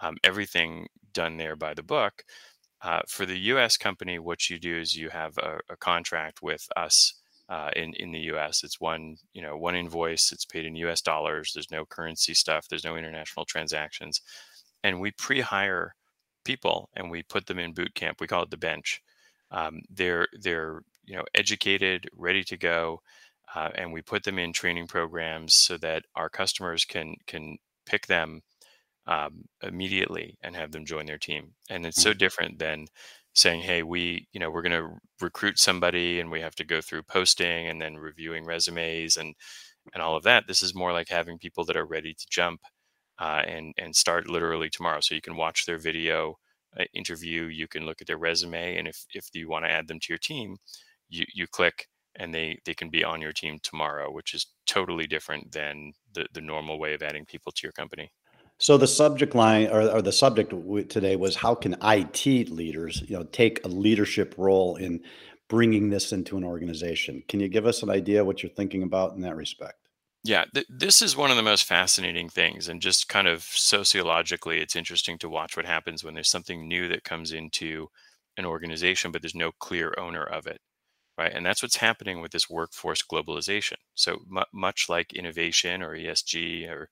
um, 0.00 0.16
everything 0.24 0.88
done 1.12 1.38
there 1.38 1.56
by 1.56 1.74
the 1.74 1.82
book. 1.82 2.24
Uh, 2.82 3.02
for 3.08 3.26
the 3.26 3.38
U.S. 3.38 3.78
company, 3.78 4.18
what 4.18 4.50
you 4.50 4.58
do 4.58 4.78
is 4.78 4.96
you 4.96 5.10
have 5.10 5.38
a, 5.38 5.60
a 5.70 5.76
contract 5.78 6.42
with 6.42 6.68
us 6.76 7.14
uh, 7.48 7.70
in 7.76 7.94
in 7.94 8.12
the 8.12 8.20
U.S. 8.32 8.64
It's 8.64 8.80
one, 8.80 9.16
you 9.34 9.42
know, 9.42 9.56
one 9.58 9.76
invoice. 9.76 10.32
It's 10.32 10.46
paid 10.46 10.66
in 10.66 10.76
U.S. 10.76 11.02
dollars. 11.02 11.52
There's 11.54 11.70
no 11.72 11.86
currency 11.86 12.34
stuff. 12.34 12.68
There's 12.68 12.84
no 12.84 12.96
international 12.96 13.46
transactions, 13.46 14.22
and 14.84 15.00
we 15.00 15.12
pre-hire 15.12 15.94
people 16.44 16.90
and 16.96 17.10
we 17.10 17.22
put 17.22 17.46
them 17.46 17.58
in 17.58 17.74
boot 17.74 17.94
camp. 17.94 18.20
We 18.20 18.28
call 18.28 18.42
it 18.44 18.50
the 18.50 18.56
bench. 18.56 19.02
Um, 19.50 19.82
they're 19.90 20.28
they're 20.42 20.82
you 21.04 21.16
know 21.16 21.24
educated 21.34 22.08
ready 22.16 22.44
to 22.44 22.56
go 22.56 23.00
uh, 23.54 23.70
and 23.74 23.92
we 23.92 24.02
put 24.02 24.24
them 24.24 24.38
in 24.38 24.52
training 24.52 24.86
programs 24.86 25.54
so 25.54 25.76
that 25.78 26.04
our 26.14 26.28
customers 26.28 26.84
can 26.84 27.16
can 27.26 27.58
pick 27.86 28.06
them 28.06 28.42
um, 29.06 29.44
immediately 29.62 30.36
and 30.42 30.54
have 30.54 30.70
them 30.72 30.84
join 30.86 31.06
their 31.06 31.18
team. 31.18 31.52
And 31.68 31.84
it's 31.86 32.00
so 32.00 32.10
mm-hmm. 32.10 32.18
different 32.18 32.58
than 32.58 32.86
saying 33.32 33.62
hey 33.62 33.82
we 33.84 34.26
you 34.32 34.40
know 34.40 34.50
we're 34.50 34.62
going 34.62 34.72
to 34.72 34.90
recruit 35.20 35.56
somebody 35.58 36.18
and 36.18 36.30
we 36.32 36.40
have 36.40 36.54
to 36.56 36.64
go 36.64 36.80
through 36.80 37.02
posting 37.04 37.68
and 37.68 37.80
then 37.80 37.96
reviewing 37.96 38.44
resumes 38.44 39.16
and 39.16 39.34
and 39.94 40.02
all 40.02 40.16
of 40.16 40.24
that. 40.24 40.46
This 40.46 40.62
is 40.62 40.74
more 40.74 40.92
like 40.92 41.08
having 41.08 41.38
people 41.38 41.64
that 41.66 41.76
are 41.76 41.86
ready 41.86 42.14
to 42.14 42.26
jump 42.30 42.60
uh, 43.18 43.42
and 43.46 43.74
and 43.78 43.96
start 43.96 44.28
literally 44.28 44.70
tomorrow. 44.70 45.00
So 45.00 45.14
you 45.14 45.20
can 45.22 45.36
watch 45.36 45.66
their 45.66 45.78
video 45.78 46.36
uh, 46.78 46.84
interview 46.94 47.44
you 47.44 47.66
can 47.66 47.84
look 47.84 48.00
at 48.00 48.06
their 48.06 48.16
resume 48.16 48.76
and 48.76 48.86
if 48.86 49.04
if 49.12 49.28
you 49.34 49.48
want 49.48 49.64
to 49.64 49.70
add 49.70 49.88
them 49.88 49.98
to 49.98 50.06
your 50.08 50.18
team 50.18 50.56
you 51.10 51.24
you 51.34 51.46
click 51.46 51.86
and 52.16 52.34
they 52.34 52.58
they 52.64 52.74
can 52.74 52.90
be 52.90 53.04
on 53.04 53.20
your 53.20 53.32
team 53.32 53.58
tomorrow, 53.62 54.10
which 54.10 54.34
is 54.34 54.46
totally 54.66 55.06
different 55.06 55.52
than 55.52 55.92
the 56.14 56.26
the 56.32 56.40
normal 56.40 56.78
way 56.78 56.94
of 56.94 57.02
adding 57.02 57.26
people 57.26 57.52
to 57.52 57.60
your 57.64 57.72
company. 57.72 58.10
So 58.58 58.76
the 58.76 58.86
subject 58.86 59.34
line 59.34 59.68
or, 59.68 59.82
or 59.88 60.02
the 60.02 60.12
subject 60.12 60.52
today 60.90 61.16
was 61.16 61.34
how 61.34 61.54
can 61.54 61.76
IT 61.82 62.50
leaders, 62.50 63.02
you 63.08 63.16
know, 63.16 63.24
take 63.24 63.64
a 63.64 63.68
leadership 63.68 64.34
role 64.36 64.76
in 64.76 65.00
bringing 65.48 65.88
this 65.88 66.12
into 66.12 66.36
an 66.36 66.44
organization? 66.44 67.22
Can 67.26 67.40
you 67.40 67.48
give 67.48 67.64
us 67.64 67.82
an 67.82 67.88
idea 67.88 68.22
what 68.22 68.42
you're 68.42 68.52
thinking 68.52 68.82
about 68.82 69.14
in 69.14 69.22
that 69.22 69.34
respect? 69.34 69.88
Yeah, 70.22 70.44
th- 70.52 70.66
this 70.68 71.00
is 71.00 71.16
one 71.16 71.30
of 71.30 71.38
the 71.38 71.42
most 71.42 71.64
fascinating 71.64 72.28
things, 72.28 72.68
and 72.68 72.82
just 72.82 73.08
kind 73.08 73.26
of 73.26 73.42
sociologically, 73.42 74.60
it's 74.60 74.76
interesting 74.76 75.16
to 75.18 75.30
watch 75.30 75.56
what 75.56 75.64
happens 75.64 76.04
when 76.04 76.12
there's 76.12 76.28
something 76.28 76.68
new 76.68 76.88
that 76.88 77.04
comes 77.04 77.32
into 77.32 77.88
an 78.36 78.44
organization, 78.44 79.10
but 79.10 79.22
there's 79.22 79.34
no 79.34 79.52
clear 79.58 79.94
owner 79.96 80.22
of 80.22 80.46
it 80.46 80.60
right? 81.20 81.32
And 81.34 81.44
that's 81.44 81.62
what's 81.62 81.76
happening 81.76 82.22
with 82.22 82.32
this 82.32 82.48
workforce 82.48 83.02
globalization. 83.02 83.76
So 83.94 84.20
much 84.54 84.86
like 84.88 85.12
innovation 85.12 85.82
or 85.82 85.94
ESG 85.94 86.66
or 86.70 86.88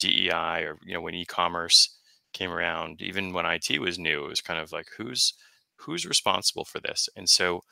DEI 0.00 0.64
or 0.64 0.78
you 0.84 0.94
know 0.94 1.02
when 1.02 1.14
e-commerce 1.14 1.98
came 2.32 2.50
around, 2.50 3.02
even 3.02 3.34
when 3.34 3.44
IT 3.44 3.78
was 3.78 3.98
new, 3.98 4.24
it 4.24 4.28
was 4.28 4.40
kind 4.40 4.58
of 4.58 4.72
like 4.72 4.88
who's 4.96 5.34
who's 5.80 6.06
responsible 6.06 6.64
for 6.64 6.80
this? 6.80 7.10
And 7.14 7.28
so 7.28 7.64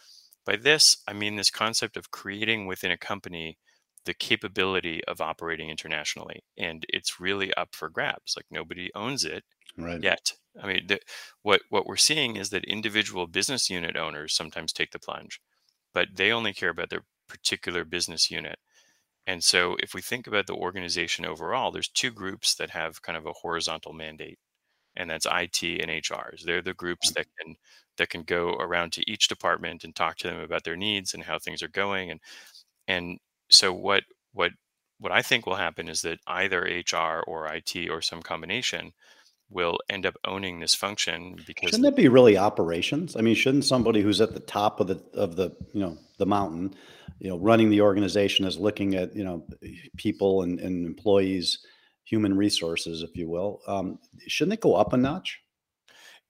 by 0.44 0.56
this, 0.56 0.98
I 1.08 1.14
mean 1.14 1.36
this 1.36 1.50
concept 1.50 1.96
of 1.96 2.10
creating 2.10 2.66
within 2.66 2.90
a 2.90 2.98
company 2.98 3.56
the 4.04 4.12
capability 4.12 5.02
of 5.06 5.22
operating 5.22 5.70
internationally, 5.70 6.44
and 6.58 6.84
it's 6.90 7.18
really 7.18 7.54
up 7.54 7.74
for 7.74 7.88
grabs. 7.88 8.34
Like 8.36 8.44
nobody 8.50 8.90
owns 8.94 9.24
it 9.24 9.44
right. 9.78 10.02
yet. 10.02 10.34
I 10.62 10.66
mean, 10.66 10.86
the, 10.86 11.00
what 11.40 11.62
what 11.70 11.86
we're 11.86 11.96
seeing 11.96 12.36
is 12.36 12.50
that 12.50 12.64
individual 12.64 13.26
business 13.26 13.70
unit 13.70 13.96
owners 13.96 14.34
sometimes 14.34 14.70
take 14.70 14.90
the 14.90 14.98
plunge 14.98 15.40
but 15.94 16.08
they 16.16 16.32
only 16.32 16.52
care 16.52 16.70
about 16.70 16.90
their 16.90 17.04
particular 17.28 17.84
business 17.84 18.30
unit. 18.30 18.58
And 19.26 19.42
so 19.42 19.76
if 19.80 19.94
we 19.94 20.02
think 20.02 20.26
about 20.26 20.46
the 20.46 20.54
organization 20.54 21.24
overall, 21.24 21.70
there's 21.70 21.88
two 21.88 22.10
groups 22.10 22.54
that 22.56 22.70
have 22.70 23.02
kind 23.02 23.16
of 23.16 23.26
a 23.26 23.32
horizontal 23.32 23.92
mandate, 23.94 24.38
and 24.96 25.08
that's 25.08 25.26
IT 25.26 25.62
and 25.62 25.90
HRs. 25.90 26.42
They're 26.42 26.62
the 26.62 26.74
groups 26.74 27.10
mm. 27.10 27.14
that 27.14 27.26
can 27.38 27.56
that 27.96 28.10
can 28.10 28.22
go 28.24 28.54
around 28.54 28.92
to 28.92 29.10
each 29.10 29.28
department 29.28 29.84
and 29.84 29.94
talk 29.94 30.16
to 30.18 30.28
them 30.28 30.40
about 30.40 30.64
their 30.64 30.76
needs 30.76 31.14
and 31.14 31.22
how 31.24 31.38
things 31.38 31.62
are 31.62 31.68
going. 31.68 32.10
And 32.10 32.20
and 32.88 33.18
so 33.50 33.72
what 33.72 34.04
what 34.32 34.52
what 34.98 35.12
I 35.12 35.22
think 35.22 35.46
will 35.46 35.56
happen 35.56 35.88
is 35.88 36.02
that 36.02 36.20
either 36.26 36.62
HR 36.62 37.22
or 37.26 37.52
IT 37.52 37.76
or 37.90 38.02
some 38.02 38.22
combination 38.22 38.92
will 39.50 39.78
end 39.88 40.06
up 40.06 40.16
owning 40.24 40.60
this 40.60 40.74
function 40.74 41.36
because 41.46 41.70
shouldn't 41.70 41.86
it 41.86 41.96
be 41.96 42.08
really 42.08 42.36
operations? 42.36 43.16
I 43.16 43.20
mean, 43.20 43.34
shouldn't 43.34 43.64
somebody 43.64 44.00
who's 44.00 44.20
at 44.20 44.34
the 44.34 44.40
top 44.40 44.80
of 44.80 44.88
the 44.88 45.02
of 45.14 45.36
the 45.36 45.50
you 45.72 45.80
know 45.80 45.98
the 46.18 46.26
mountain, 46.26 46.74
you 47.18 47.28
know, 47.28 47.38
running 47.38 47.70
the 47.70 47.80
organization 47.80 48.44
is 48.44 48.58
looking 48.58 48.94
at 48.94 49.14
you 49.14 49.24
know 49.24 49.46
people 49.96 50.42
and, 50.42 50.58
and 50.60 50.86
employees, 50.86 51.58
human 52.04 52.36
resources, 52.36 53.02
if 53.02 53.16
you 53.16 53.28
will. 53.28 53.60
Um, 53.66 53.98
shouldn't 54.26 54.54
it 54.54 54.60
go 54.60 54.74
up 54.74 54.92
a 54.92 54.96
notch? 54.96 55.40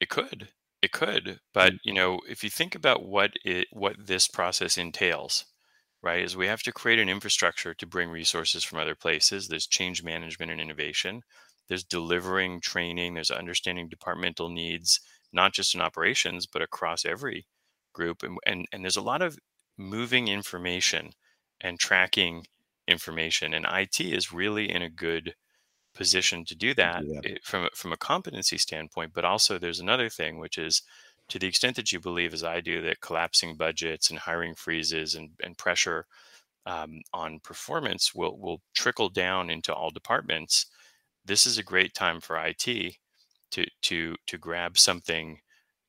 It 0.00 0.08
could, 0.08 0.48
it 0.82 0.92
could, 0.92 1.40
but 1.52 1.72
mm. 1.72 1.78
you 1.84 1.94
know, 1.94 2.20
if 2.28 2.44
you 2.44 2.50
think 2.50 2.74
about 2.74 3.06
what 3.06 3.32
it 3.44 3.68
what 3.72 3.96
this 3.98 4.28
process 4.28 4.76
entails, 4.76 5.44
right, 6.02 6.22
is 6.22 6.36
we 6.36 6.46
have 6.46 6.62
to 6.64 6.72
create 6.72 6.98
an 6.98 7.08
infrastructure 7.08 7.74
to 7.74 7.86
bring 7.86 8.10
resources 8.10 8.64
from 8.64 8.78
other 8.78 8.94
places. 8.94 9.48
There's 9.48 9.66
change 9.66 10.02
management 10.02 10.52
and 10.52 10.60
innovation 10.60 11.22
there's 11.68 11.84
delivering 11.84 12.60
training 12.60 13.14
there's 13.14 13.30
understanding 13.30 13.88
departmental 13.88 14.48
needs 14.48 15.00
not 15.32 15.52
just 15.52 15.74
in 15.74 15.80
operations 15.80 16.46
but 16.46 16.62
across 16.62 17.04
every 17.04 17.46
group 17.92 18.22
and 18.22 18.38
and, 18.46 18.66
and 18.72 18.84
there's 18.84 18.96
a 18.96 19.02
lot 19.02 19.22
of 19.22 19.38
moving 19.76 20.28
information 20.28 21.12
and 21.60 21.78
tracking 21.78 22.46
information. 22.86 23.54
And 23.54 23.66
IT 23.68 24.00
is 24.00 24.32
really 24.32 24.70
in 24.70 24.82
a 24.82 24.90
good 24.90 25.34
position 25.94 26.44
to 26.46 26.54
do 26.56 26.74
that, 26.74 27.06
that. 27.06 27.24
eh, 27.24 27.36
from 27.44 27.64
a, 27.66 27.70
from 27.74 27.92
a 27.92 27.96
competency 27.96 28.58
standpoint. 28.58 29.12
But 29.14 29.24
also, 29.24 29.58
there's 29.58 29.80
another 29.80 30.08
thing, 30.08 30.38
which 30.38 30.58
is 30.58 30.82
to 31.28 31.38
the 31.38 31.46
extent 31.46 31.76
that 31.76 31.92
you 31.92 32.00
believe, 32.00 32.34
as 32.34 32.44
I 32.44 32.60
do, 32.60 32.82
that 32.82 33.00
collapsing 33.00 33.56
budgets 33.56 34.10
and 34.10 34.18
hiring 34.20 34.54
freezes 34.54 35.14
and, 35.14 35.30
and 35.42 35.58
pressure 35.58 36.06
um, 36.66 37.02
on 37.12 37.40
performance 37.40 38.14
will 38.14 38.38
will 38.38 38.62
trickle 38.74 39.08
down 39.10 39.50
into 39.50 39.74
all 39.74 39.90
departments. 39.90 40.66
This 41.24 41.46
is 41.46 41.58
a 41.58 41.62
great 41.62 41.94
time 41.94 42.20
for 42.20 42.38
IT 42.38 42.98
to 43.52 43.66
to 43.82 44.16
to 44.26 44.38
grab 44.38 44.78
something 44.78 45.38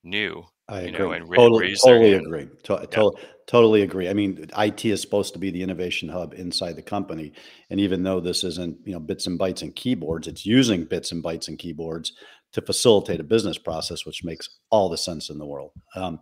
new 0.03 0.45
I 0.67 0.81
you 0.81 0.91
agree. 0.91 0.99
know, 0.99 1.11
and 1.11 1.25
totally, 1.35 1.75
totally 1.83 2.13
agree. 2.13 2.47
To- 2.63 2.87
to- 2.89 3.11
totally 3.45 3.83
agree. 3.83 4.09
I 4.09 4.13
mean, 4.13 4.47
IT 4.57 4.85
is 4.85 4.99
supposed 5.01 5.33
to 5.33 5.39
be 5.39 5.51
the 5.51 5.61
innovation 5.61 6.09
hub 6.09 6.33
inside 6.33 6.75
the 6.75 6.81
company, 6.81 7.33
and 7.69 7.79
even 7.79 8.01
though 8.01 8.19
this 8.19 8.43
isn't, 8.43 8.77
you 8.85 8.93
know, 8.93 8.99
bits 8.99 9.27
and 9.27 9.39
bytes 9.39 9.61
and 9.61 9.75
keyboards, 9.75 10.27
it's 10.27 10.43
using 10.45 10.83
bits 10.85 11.11
and 11.11 11.23
bytes 11.23 11.47
and 11.49 11.59
keyboards 11.59 12.13
to 12.53 12.61
facilitate 12.61 13.19
a 13.19 13.23
business 13.23 13.59
process, 13.59 14.05
which 14.07 14.23
makes 14.23 14.49
all 14.71 14.89
the 14.89 14.97
sense 14.97 15.29
in 15.29 15.37
the 15.37 15.45
world. 15.45 15.71
Um, 15.95 16.19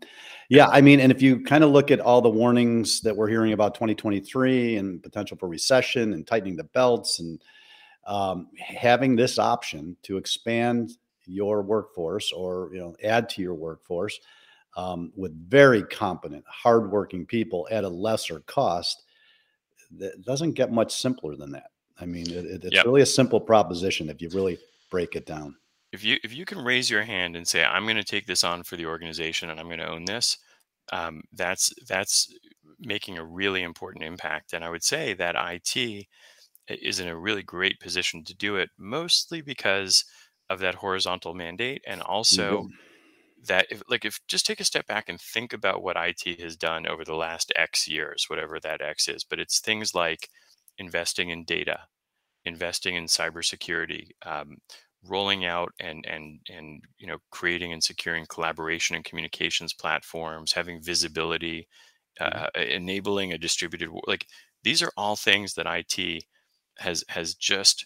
yeah, 0.49 0.67
I 0.67 0.81
mean, 0.81 0.99
and 0.99 1.11
if 1.11 1.21
you 1.21 1.41
kind 1.43 1.63
of 1.63 1.69
look 1.69 1.89
at 1.89 2.01
all 2.01 2.21
the 2.21 2.29
warnings 2.29 2.99
that 3.01 3.15
we're 3.15 3.29
hearing 3.29 3.53
about 3.53 3.75
2023 3.75 4.75
and 4.75 5.01
potential 5.01 5.37
for 5.37 5.47
recession 5.47 6.11
and 6.13 6.27
tightening 6.27 6.57
the 6.57 6.65
belts 6.65 7.19
and 7.19 7.41
um, 8.05 8.49
having 8.57 9.15
this 9.15 9.39
option 9.39 9.97
to 10.03 10.17
expand 10.17 10.91
your 11.25 11.61
workforce 11.61 12.31
or 12.33 12.69
you 12.73 12.79
know 12.79 12.95
add 13.03 13.29
to 13.29 13.41
your 13.41 13.53
workforce 13.55 14.19
um, 14.77 15.13
with 15.15 15.33
very 15.49 15.83
competent, 15.83 16.45
hardworking 16.47 17.25
people 17.25 17.67
at 17.71 17.83
a 17.83 17.89
lesser 17.89 18.41
cost, 18.41 19.03
that 19.91 20.21
doesn't 20.23 20.53
get 20.53 20.71
much 20.71 20.93
simpler 20.95 21.35
than 21.35 21.51
that. 21.51 21.71
I 21.99 22.05
mean, 22.05 22.31
it, 22.31 22.45
it- 22.45 22.65
it's 22.65 22.75
Yep. 22.75 22.85
really 22.85 23.01
a 23.01 23.05
simple 23.05 23.39
proposition 23.41 24.09
if 24.09 24.21
you 24.21 24.29
really 24.29 24.59
break 24.89 25.15
it 25.15 25.25
down. 25.25 25.57
if 25.91 26.03
you 26.03 26.17
if 26.23 26.33
you 26.33 26.45
can 26.45 26.59
raise 26.63 26.89
your 26.89 27.03
hand 27.03 27.35
and 27.35 27.47
say 27.47 27.63
i'm 27.63 27.83
going 27.83 27.95
to 27.97 28.03
take 28.03 28.25
this 28.25 28.43
on 28.43 28.63
for 28.63 28.75
the 28.77 28.85
organization 28.85 29.49
and 29.49 29.59
i'm 29.59 29.67
going 29.67 29.79
to 29.79 29.87
own 29.87 30.05
this 30.05 30.37
um, 30.91 31.21
that's 31.31 31.71
that's 31.87 32.33
making 32.79 33.17
a 33.17 33.23
really 33.25 33.61
important 33.63 34.03
impact 34.03 34.53
and 34.53 34.63
i 34.63 34.69
would 34.69 34.83
say 34.83 35.13
that 35.13 35.35
it 35.35 36.07
is 36.67 36.99
in 36.99 37.07
a 37.07 37.17
really 37.17 37.43
great 37.43 37.79
position 37.79 38.23
to 38.25 38.35
do 38.35 38.55
it 38.57 38.69
mostly 38.77 39.41
because 39.41 40.05
of 40.49 40.59
that 40.59 40.75
horizontal 40.75 41.33
mandate 41.33 41.81
and 41.87 42.01
also 42.01 42.67
that 43.45 43.67
if 43.69 43.81
like 43.89 44.05
if 44.05 44.19
just 44.27 44.45
take 44.45 44.59
a 44.59 44.63
step 44.65 44.87
back 44.87 45.09
and 45.09 45.19
think 45.19 45.53
about 45.53 45.83
what 45.83 45.97
IT 45.97 46.35
has 46.35 46.55
done 46.55 46.87
over 46.87 47.03
the 47.03 47.15
last 47.15 47.51
X 47.55 47.87
years, 47.87 48.25
whatever 48.29 48.59
that 48.59 48.81
X 48.81 49.07
is, 49.07 49.23
but 49.23 49.39
it's 49.39 49.59
things 49.59 49.93
like 49.93 50.29
investing 50.77 51.29
in 51.29 51.43
data, 51.43 51.87
investing 52.45 52.95
in 52.95 53.05
cybersecurity, 53.05 54.09
um, 54.25 54.57
rolling 55.03 55.45
out 55.45 55.73
and 55.79 56.05
and 56.05 56.39
and 56.49 56.83
you 56.97 57.07
know 57.07 57.19
creating 57.31 57.73
and 57.73 57.83
securing 57.83 58.25
collaboration 58.27 58.95
and 58.95 59.05
communications 59.05 59.73
platforms, 59.73 60.53
having 60.53 60.81
visibility, 60.81 61.67
uh, 62.19 62.47
enabling 62.55 63.33
a 63.33 63.37
distributed 63.37 63.89
like 64.07 64.27
these 64.63 64.81
are 64.81 64.91
all 64.97 65.15
things 65.15 65.53
that 65.55 65.67
IT 65.67 66.27
has 66.79 67.03
has 67.07 67.35
just 67.35 67.85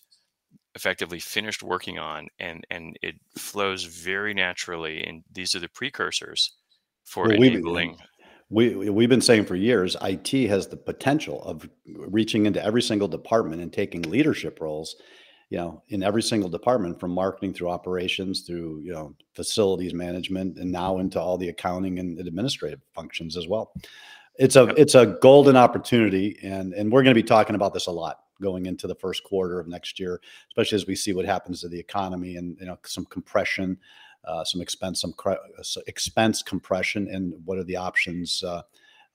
effectively 0.76 1.20
finished 1.20 1.64
working 1.64 1.98
on 1.98 2.28
and 2.40 2.66
and 2.70 2.98
it 3.02 3.16
flows 3.38 3.84
very 3.84 4.34
naturally 4.34 5.04
and 5.04 5.24
these 5.32 5.56
are 5.56 5.60
the 5.60 5.70
precursors 5.70 6.54
for 7.04 7.28
Well, 7.30 7.38
we- 7.40 7.48
enabling 7.48 7.98
We 8.50 8.76
we- 8.76 8.90
we've 8.90 9.10
been 9.10 9.20
saying 9.22 9.46
for 9.46 9.56
years, 9.56 9.98
IT 10.02 10.48
has 10.48 10.68
the 10.68 10.78
potential 10.78 11.44
of 11.44 11.68
reaching 11.86 12.46
into 12.46 12.64
every 12.64 12.82
single 12.82 13.08
department 13.10 13.62
and 13.62 13.74
taking 13.74 14.04
leadership 14.04 14.62
roles, 14.62 14.96
you 15.50 15.58
know, 15.58 15.84
in 15.90 16.02
every 16.02 16.22
single 16.24 16.50
department 16.50 16.98
from 16.98 17.12
marketing 17.12 17.54
through 17.54 17.68
operations 17.70 18.44
through, 18.48 18.80
you 18.86 18.94
know, 18.94 19.14
facilities 19.34 19.94
management 19.94 20.58
and 20.60 20.72
now 20.72 21.00
into 21.00 21.20
all 21.20 21.38
the 21.38 21.50
accounting 21.50 22.00
and 22.00 22.18
administrative 22.20 22.80
functions 22.94 23.36
as 23.36 23.48
well. 23.50 23.74
It's 24.40 24.56
a 24.56 24.68
it's 24.82 24.96
a 24.96 25.18
golden 25.22 25.58
opportunity 25.58 26.38
and 26.42 26.74
and 26.74 26.90
we're 26.90 27.04
going 27.04 27.16
to 27.16 27.22
be 27.22 27.28
talking 27.28 27.56
about 27.56 27.74
this 27.74 27.88
a 27.88 27.92
lot 27.92 28.20
going 28.42 28.66
into 28.66 28.88
the 28.88 28.96
first 28.96 29.24
quarter 29.24 29.60
of 29.60 29.68
next 29.68 30.00
year, 30.00 30.22
especially 30.50 30.76
as 30.78 30.88
we 30.88 30.96
see 30.96 31.14
what 31.14 31.26
happens 31.26 31.62
to 31.62 31.70
the 31.70 31.80
economy 31.80 32.36
and 32.36 32.58
you 32.60 32.66
know 32.66 32.78
some 32.84 33.06
compression 33.06 33.78
uh, 34.28 34.44
some 34.44 34.62
expense, 34.62 35.02
some 35.02 35.14
uh, 35.26 35.36
expense 35.88 36.44
compression, 36.44 37.08
and 37.08 37.34
what 37.46 37.58
are 37.58 37.64
the 37.64 37.78
options 37.78 38.44
uh, 38.44 38.62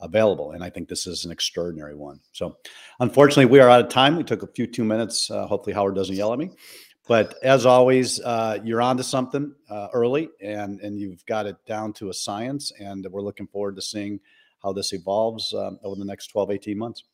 available? 0.00 0.52
And 0.52 0.64
I 0.64 0.70
think 0.70 0.88
this 0.88 1.06
is 1.06 1.24
an 1.24 1.30
extraordinary 1.30 1.94
one. 1.94 2.20
So, 2.32 2.56
unfortunately, 2.98 3.46
we 3.46 3.60
are 3.60 3.68
out 3.68 3.84
of 3.84 3.90
time. 3.90 4.16
We 4.16 4.24
took 4.24 4.42
a 4.42 4.46
few 4.46 4.66
two 4.66 4.84
minutes. 4.84 5.30
Uh, 5.30 5.46
hopefully, 5.46 5.74
Howard 5.74 5.94
doesn't 5.94 6.16
yell 6.16 6.32
at 6.32 6.38
me. 6.38 6.50
But 7.08 7.34
as 7.42 7.66
always, 7.66 8.20
uh, 8.20 8.60
you're 8.64 8.80
onto 8.80 9.02
something 9.02 9.54
uh, 9.68 9.88
early, 9.92 10.30
and 10.40 10.80
and 10.80 10.98
you've 10.98 11.26
got 11.26 11.46
it 11.46 11.56
down 11.66 11.92
to 11.94 12.08
a 12.08 12.14
science. 12.14 12.72
And 12.80 13.06
we're 13.10 13.22
looking 13.22 13.48
forward 13.48 13.76
to 13.76 13.82
seeing 13.82 14.20
how 14.62 14.72
this 14.72 14.92
evolves 14.92 15.52
um, 15.52 15.78
over 15.82 15.96
the 15.96 16.04
next 16.04 16.28
12, 16.28 16.52
18 16.52 16.78
months. 16.78 17.04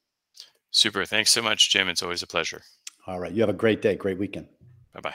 Super 0.70 1.04
thanks 1.04 1.30
so 1.30 1.42
much 1.42 1.70
jim 1.70 1.88
it's 1.88 2.02
always 2.02 2.22
a 2.22 2.26
pleasure 2.26 2.62
All 3.06 3.18
right, 3.18 3.32
you 3.32 3.40
have 3.40 3.48
a 3.48 3.54
great 3.54 3.82
day, 3.82 3.96
great 3.96 4.18
weekend. 4.18 4.48
bye 4.94 5.00
bye 5.00 5.14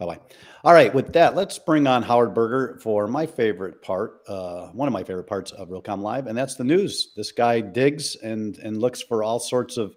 Bye 0.00 0.06
bye. 0.06 0.18
All 0.64 0.72
right, 0.72 0.94
with 0.94 1.12
that, 1.12 1.36
let's 1.36 1.58
bring 1.58 1.86
on 1.86 2.02
Howard 2.02 2.32
Berger 2.32 2.78
for 2.82 3.06
my 3.06 3.26
favorite 3.26 3.82
part, 3.82 4.22
uh, 4.28 4.68
one 4.68 4.88
of 4.88 4.94
my 4.94 5.04
favorite 5.04 5.26
parts 5.26 5.52
of 5.52 5.68
Realcomm 5.68 6.00
Live, 6.00 6.26
and 6.26 6.36
that's 6.36 6.54
the 6.54 6.64
news. 6.64 7.12
This 7.14 7.32
guy 7.32 7.60
digs 7.60 8.16
and 8.16 8.56
and 8.58 8.78
looks 8.78 9.02
for 9.02 9.22
all 9.22 9.38
sorts 9.38 9.76
of 9.76 9.94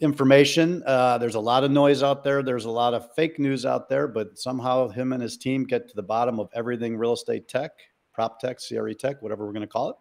information. 0.00 0.82
Uh, 0.84 1.16
there's 1.16 1.36
a 1.36 1.40
lot 1.40 1.64
of 1.64 1.70
noise 1.70 2.02
out 2.02 2.22
there. 2.22 2.42
There's 2.42 2.66
a 2.66 2.70
lot 2.70 2.92
of 2.92 3.14
fake 3.14 3.38
news 3.38 3.64
out 3.64 3.88
there, 3.88 4.06
but 4.06 4.38
somehow 4.38 4.88
him 4.88 5.14
and 5.14 5.22
his 5.22 5.38
team 5.38 5.64
get 5.64 5.88
to 5.88 5.94
the 5.96 6.02
bottom 6.02 6.38
of 6.38 6.50
everything 6.54 6.94
real 6.94 7.14
estate 7.14 7.48
tech, 7.48 7.70
prop 8.12 8.38
tech, 8.40 8.58
CRE 8.58 8.92
tech, 8.92 9.22
whatever 9.22 9.46
we're 9.46 9.54
going 9.54 9.62
to 9.62 9.66
call 9.66 9.88
it. 9.88 9.96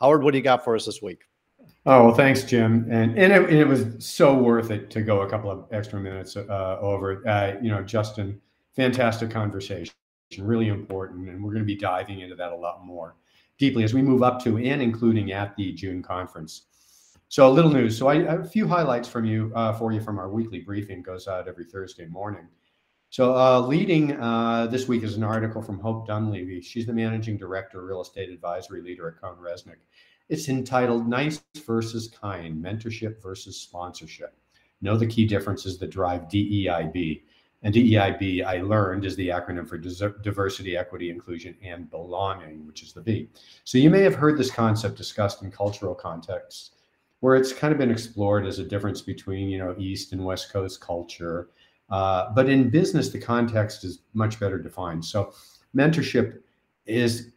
Howard, 0.00 0.24
what 0.24 0.32
do 0.32 0.38
you 0.38 0.44
got 0.44 0.64
for 0.64 0.74
us 0.74 0.86
this 0.86 1.00
week? 1.00 1.22
Oh 1.84 2.06
well, 2.06 2.14
thanks, 2.14 2.42
Jim, 2.42 2.86
and 2.90 3.16
and 3.16 3.32
it, 3.32 3.52
it 3.52 3.66
was 3.66 3.86
so 4.04 4.34
worth 4.34 4.70
it 4.70 4.90
to 4.90 5.02
go 5.02 5.22
a 5.22 5.30
couple 5.30 5.50
of 5.50 5.66
extra 5.70 6.00
minutes 6.00 6.36
uh, 6.36 6.78
over. 6.80 7.26
Uh, 7.28 7.54
you 7.62 7.70
know, 7.70 7.82
Justin, 7.82 8.40
fantastic 8.74 9.30
conversation, 9.30 9.94
really 10.38 10.68
important, 10.68 11.28
and 11.28 11.42
we're 11.42 11.52
going 11.52 11.62
to 11.62 11.66
be 11.66 11.76
diving 11.76 12.20
into 12.20 12.34
that 12.34 12.52
a 12.52 12.56
lot 12.56 12.84
more 12.84 13.16
deeply 13.58 13.84
as 13.84 13.94
we 13.94 14.02
move 14.02 14.22
up 14.22 14.42
to 14.44 14.58
and 14.58 14.82
including 14.82 15.32
at 15.32 15.56
the 15.56 15.72
June 15.72 16.02
conference. 16.02 16.66
So 17.28 17.48
a 17.48 17.50
little 17.50 17.70
news. 17.70 17.98
So 17.98 18.08
I 18.08 18.14
a 18.14 18.44
few 18.44 18.68
highlights 18.68 19.08
from 19.08 19.24
you 19.24 19.52
uh, 19.54 19.72
for 19.72 19.92
you 19.92 20.00
from 20.00 20.18
our 20.18 20.28
weekly 20.28 20.60
briefing 20.60 21.02
goes 21.02 21.26
out 21.28 21.48
every 21.48 21.64
Thursday 21.64 22.06
morning. 22.06 22.48
So 23.10 23.34
uh, 23.34 23.60
leading 23.60 24.20
uh, 24.20 24.66
this 24.66 24.88
week 24.88 25.02
is 25.02 25.16
an 25.16 25.22
article 25.22 25.62
from 25.62 25.78
Hope 25.78 26.06
Dunleavy. 26.06 26.60
She's 26.60 26.86
the 26.86 26.92
managing 26.92 27.36
director, 27.36 27.84
real 27.84 28.02
estate 28.02 28.30
advisory 28.30 28.82
leader 28.82 29.08
at 29.08 29.22
CohnReznick. 29.22 29.76
It's 30.28 30.48
entitled 30.48 31.06
Nice 31.06 31.42
versus 31.64 32.08
Kind 32.08 32.62
Mentorship 32.62 33.22
versus 33.22 33.56
Sponsorship. 33.60 34.36
Know 34.80 34.96
the 34.96 35.06
key 35.06 35.24
differences 35.24 35.78
that 35.78 35.90
drive 35.90 36.22
DEIB. 36.22 37.22
And 37.62 37.74
DEIB, 37.74 38.44
I 38.44 38.60
learned, 38.60 39.04
is 39.04 39.16
the 39.16 39.28
acronym 39.28 39.68
for 39.68 39.78
Diversity, 39.78 40.76
Equity, 40.76 41.10
Inclusion, 41.10 41.56
and 41.62 41.90
Belonging, 41.90 42.66
which 42.66 42.82
is 42.82 42.92
the 42.92 43.00
B. 43.00 43.28
So 43.64 43.78
you 43.78 43.88
may 43.88 44.02
have 44.02 44.14
heard 44.14 44.36
this 44.36 44.50
concept 44.50 44.96
discussed 44.96 45.42
in 45.42 45.50
cultural 45.50 45.94
contexts 45.94 46.72
where 47.20 47.36
it's 47.36 47.52
kind 47.52 47.72
of 47.72 47.78
been 47.78 47.90
explored 47.90 48.46
as 48.46 48.58
a 48.58 48.64
difference 48.64 49.00
between, 49.00 49.48
you 49.48 49.58
know, 49.58 49.74
East 49.78 50.12
and 50.12 50.24
West 50.24 50.52
Coast 50.52 50.80
culture. 50.80 51.48
Uh, 51.88 52.32
but 52.34 52.48
in 52.48 52.68
business, 52.68 53.10
the 53.10 53.18
context 53.18 53.84
is 53.84 54.00
much 54.12 54.38
better 54.38 54.58
defined. 54.58 55.04
So 55.04 55.32
mentorship 55.74 56.40
is 56.84 57.32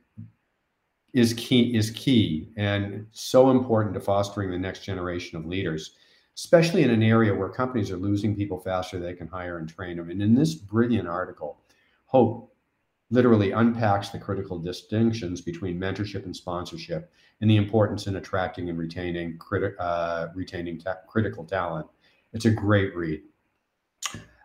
is 1.14 1.34
key 1.34 1.76
is 1.76 1.92
key 1.92 2.50
and 2.58 3.06
so 3.12 3.50
important 3.50 3.94
to 3.94 4.00
fostering 4.00 4.52
the 4.52 4.58
next 4.58 4.84
generation 4.84 5.38
of 5.38 5.46
leaders 5.46 5.96
especially 6.36 6.84
in 6.84 6.90
an 6.90 7.04
area 7.04 7.34
where 7.34 7.50
companies 7.50 7.92
are 7.92 7.98
losing 7.98 8.36
people 8.36 8.60
faster 8.60 9.00
they 9.00 9.14
can 9.14 9.28
hire 9.28 9.58
and 9.58 9.70
train 9.70 9.98
them 9.98 10.10
and 10.10 10.22
in 10.22 10.36
this 10.36 10.56
brilliant 10.56 11.08
article 11.08 11.62
hope 12.06 12.50
literally 13.12 13.52
unpacks 13.52 14.10
the 14.10 14.20
critical 14.20 14.60
distinctions 14.60 15.42
between 15.42 15.80
mentorship 15.80 16.26
and 16.26 16.36
sponsorship 16.36 17.12
and 17.42 17.50
the 17.50 17.58
importance 17.58 18.08
in 18.08 18.18
attracting 18.18 18.70
and 18.70 18.78
retaining 18.78 19.38
criti- 19.38 19.76
uh, 19.80 20.28
retaining 20.36 20.80
ta- 20.80 21.00
critical 21.08 21.44
talent. 21.44 21.88
It's 22.34 22.46
a 22.46 22.52
great 22.52 22.96
read 22.96 23.22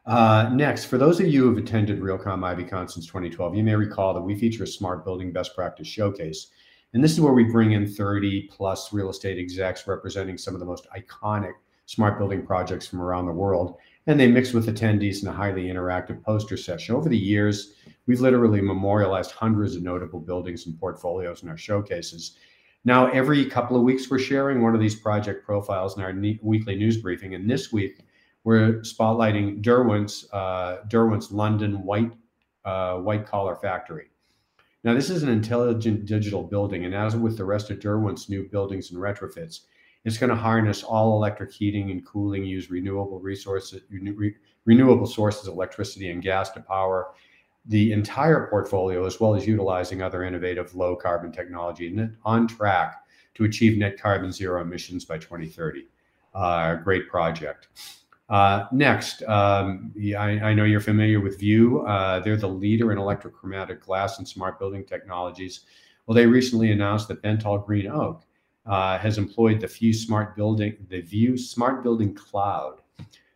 uh, 0.06 0.50
next, 0.52 0.84
for 0.84 0.98
those 0.98 1.18
of 1.18 1.26
you 1.26 1.42
who 1.42 1.48
have 1.48 1.64
attended 1.64 2.00
Realcomm 2.00 2.40
IBCon 2.40 2.90
since 2.90 3.06
2012, 3.06 3.54
you 3.54 3.62
may 3.62 3.74
recall 3.74 4.12
that 4.12 4.20
we 4.20 4.34
feature 4.34 4.64
a 4.64 4.66
smart 4.66 5.04
building 5.04 5.32
best 5.32 5.54
practice 5.54 5.86
showcase. 5.86 6.48
And 6.92 7.02
this 7.02 7.12
is 7.12 7.20
where 7.20 7.32
we 7.32 7.44
bring 7.44 7.72
in 7.72 7.86
30 7.86 8.48
plus 8.48 8.92
real 8.92 9.10
estate 9.10 9.38
execs 9.38 9.86
representing 9.86 10.38
some 10.38 10.54
of 10.54 10.60
the 10.60 10.66
most 10.66 10.86
iconic 10.96 11.54
smart 11.86 12.18
building 12.18 12.46
projects 12.46 12.86
from 12.86 13.00
around 13.00 13.26
the 13.26 13.32
world. 13.32 13.76
And 14.06 14.20
they 14.20 14.28
mix 14.28 14.52
with 14.52 14.66
attendees 14.66 15.22
in 15.22 15.28
a 15.28 15.32
highly 15.32 15.64
interactive 15.64 16.22
poster 16.22 16.56
session. 16.56 16.94
Over 16.94 17.08
the 17.08 17.18
years, 17.18 17.74
we've 18.06 18.20
literally 18.20 18.60
memorialized 18.60 19.30
hundreds 19.30 19.74
of 19.74 19.82
notable 19.82 20.20
buildings 20.20 20.66
and 20.66 20.78
portfolios 20.78 21.42
in 21.42 21.48
our 21.48 21.56
showcases. 21.56 22.36
Now, 22.84 23.10
every 23.10 23.46
couple 23.46 23.76
of 23.78 23.82
weeks, 23.82 24.10
we're 24.10 24.18
sharing 24.18 24.62
one 24.62 24.74
of 24.74 24.80
these 24.80 24.94
project 24.94 25.46
profiles 25.46 25.96
in 25.96 26.02
our 26.02 26.12
ne- 26.12 26.38
weekly 26.42 26.76
news 26.76 26.98
briefing. 26.98 27.34
And 27.34 27.48
this 27.48 27.72
week, 27.72 28.03
we're 28.44 28.80
spotlighting 28.80 29.62
Derwent's, 29.62 30.32
uh, 30.32 30.82
Derwent's 30.88 31.32
London 31.32 31.82
white, 31.82 32.12
uh, 32.64 32.98
white 32.98 33.26
collar 33.26 33.56
factory. 33.56 34.06
Now, 34.84 34.92
this 34.92 35.08
is 35.08 35.22
an 35.22 35.30
intelligent 35.30 36.04
digital 36.04 36.42
building, 36.42 36.84
and 36.84 36.94
as 36.94 37.16
with 37.16 37.38
the 37.38 37.44
rest 37.44 37.70
of 37.70 37.80
Derwent's 37.80 38.28
new 38.28 38.46
buildings 38.46 38.90
and 38.90 39.00
retrofits, 39.00 39.60
it's 40.04 40.18
going 40.18 40.28
to 40.28 40.36
harness 40.36 40.82
all 40.82 41.16
electric 41.16 41.50
heating 41.50 41.90
and 41.90 42.04
cooling, 42.04 42.44
use 42.44 42.70
renewable 42.70 43.18
resources, 43.18 43.80
re- 43.90 44.34
renewable 44.66 45.06
sources 45.06 45.48
of 45.48 45.54
electricity 45.54 46.10
and 46.10 46.22
gas 46.22 46.50
to 46.50 46.60
power 46.60 47.14
the 47.64 47.92
entire 47.92 48.46
portfolio, 48.48 49.06
as 49.06 49.18
well 49.18 49.34
as 49.34 49.46
utilizing 49.46 50.02
other 50.02 50.22
innovative 50.22 50.74
low 50.74 50.94
carbon 50.94 51.32
technology, 51.32 51.86
and 51.88 52.14
on 52.26 52.46
track 52.46 52.96
to 53.32 53.44
achieve 53.44 53.78
net 53.78 53.98
carbon 53.98 54.30
zero 54.30 54.60
emissions 54.60 55.06
by 55.06 55.16
2030. 55.16 55.88
Uh, 56.34 56.74
great 56.74 57.08
project. 57.08 57.68
Uh, 58.28 58.66
next, 58.72 59.22
um, 59.24 59.92
I, 60.18 60.40
I, 60.40 60.54
know 60.54 60.64
you're 60.64 60.80
familiar 60.80 61.20
with 61.20 61.38
View. 61.38 61.82
Uh, 61.82 62.20
they're 62.20 62.38
the 62.38 62.48
leader 62.48 62.90
in 62.90 62.96
electrochromatic 62.96 63.80
glass 63.80 64.18
and 64.18 64.26
smart 64.26 64.58
building 64.58 64.82
technologies. 64.82 65.66
Well, 66.06 66.14
they 66.14 66.24
recently 66.24 66.70
announced 66.70 67.08
that 67.08 67.22
Bentall 67.22 67.64
Green 67.66 67.86
Oak 67.86 68.24
uh, 68.64 68.98
has 68.98 69.18
employed 69.18 69.60
the 69.60 69.66
View 69.66 69.92
Smart 69.92 70.36
Building, 70.36 70.74
the 70.88 71.02
View 71.02 71.36
Smart 71.36 71.82
Building 71.82 72.14
Cloud 72.14 72.80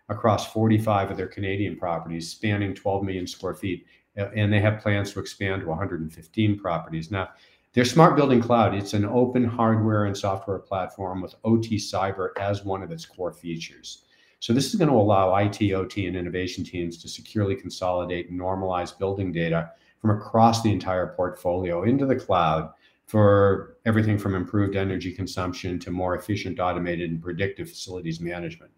across 0.09 0.51
45 0.53 1.11
of 1.11 1.17
their 1.19 1.27
Canadian 1.27 1.77
properties, 1.77 2.31
spanning 2.31 2.75
12 2.75 3.05
million 3.05 3.27
square 3.27 3.55
feet, 3.55 3.85
and 4.17 4.51
they 4.51 4.61
have 4.61 4.81
plans 4.81 5.13
to 5.13 5.21
expand 5.21 5.63
to 5.63 5.69
115 5.69 6.59
properties. 6.59 7.11
Now, 7.11 7.29
their 7.75 7.85
Smart 7.85 8.17
Building 8.17 8.41
Cloud, 8.41 8.75
it's 8.75 8.95
an 8.95 9.05
open 9.05 9.45
hardware 9.45 10.07
and 10.07 10.17
software 10.17 10.59
platform 10.59 11.21
with 11.21 11.35
OT 11.45 11.77
Cyber 11.77 12.31
as 12.41 12.65
one 12.65 12.83
of 12.83 12.91
its 12.91 13.05
core 13.05 13.33
features. 13.33 14.05
So 14.41 14.53
this 14.53 14.69
is 14.69 14.77
going 14.77 14.91
to 14.91 14.97
allow 14.97 15.35
IT, 15.37 15.73
OT, 15.73 16.07
and 16.07 16.17
innovation 16.17 16.65
teams 16.65 16.97
to 17.03 17.09
securely 17.09 17.57
consolidate 17.57 18.31
and 18.31 18.39
normalize 18.39 18.97
building 18.97 19.33
data 19.33 19.71
from 20.01 20.11
across 20.11 20.63
the 20.63 20.73
entire 20.73 21.09
portfolio 21.09 21.83
into 21.83 22.07
the 22.07 22.17
cloud 22.17 22.71
for 23.07 23.79
everything 23.87 24.19
from 24.19 24.35
improved 24.35 24.77
energy 24.77 25.13
consumption 25.13 25.79
to 25.81 25.91
more 25.91 26.15
efficient, 26.15 26.61
automated, 26.61 27.11
and 27.11 27.23
predictive 27.23 27.69
facilities 27.69 28.21
management. 28.21 28.71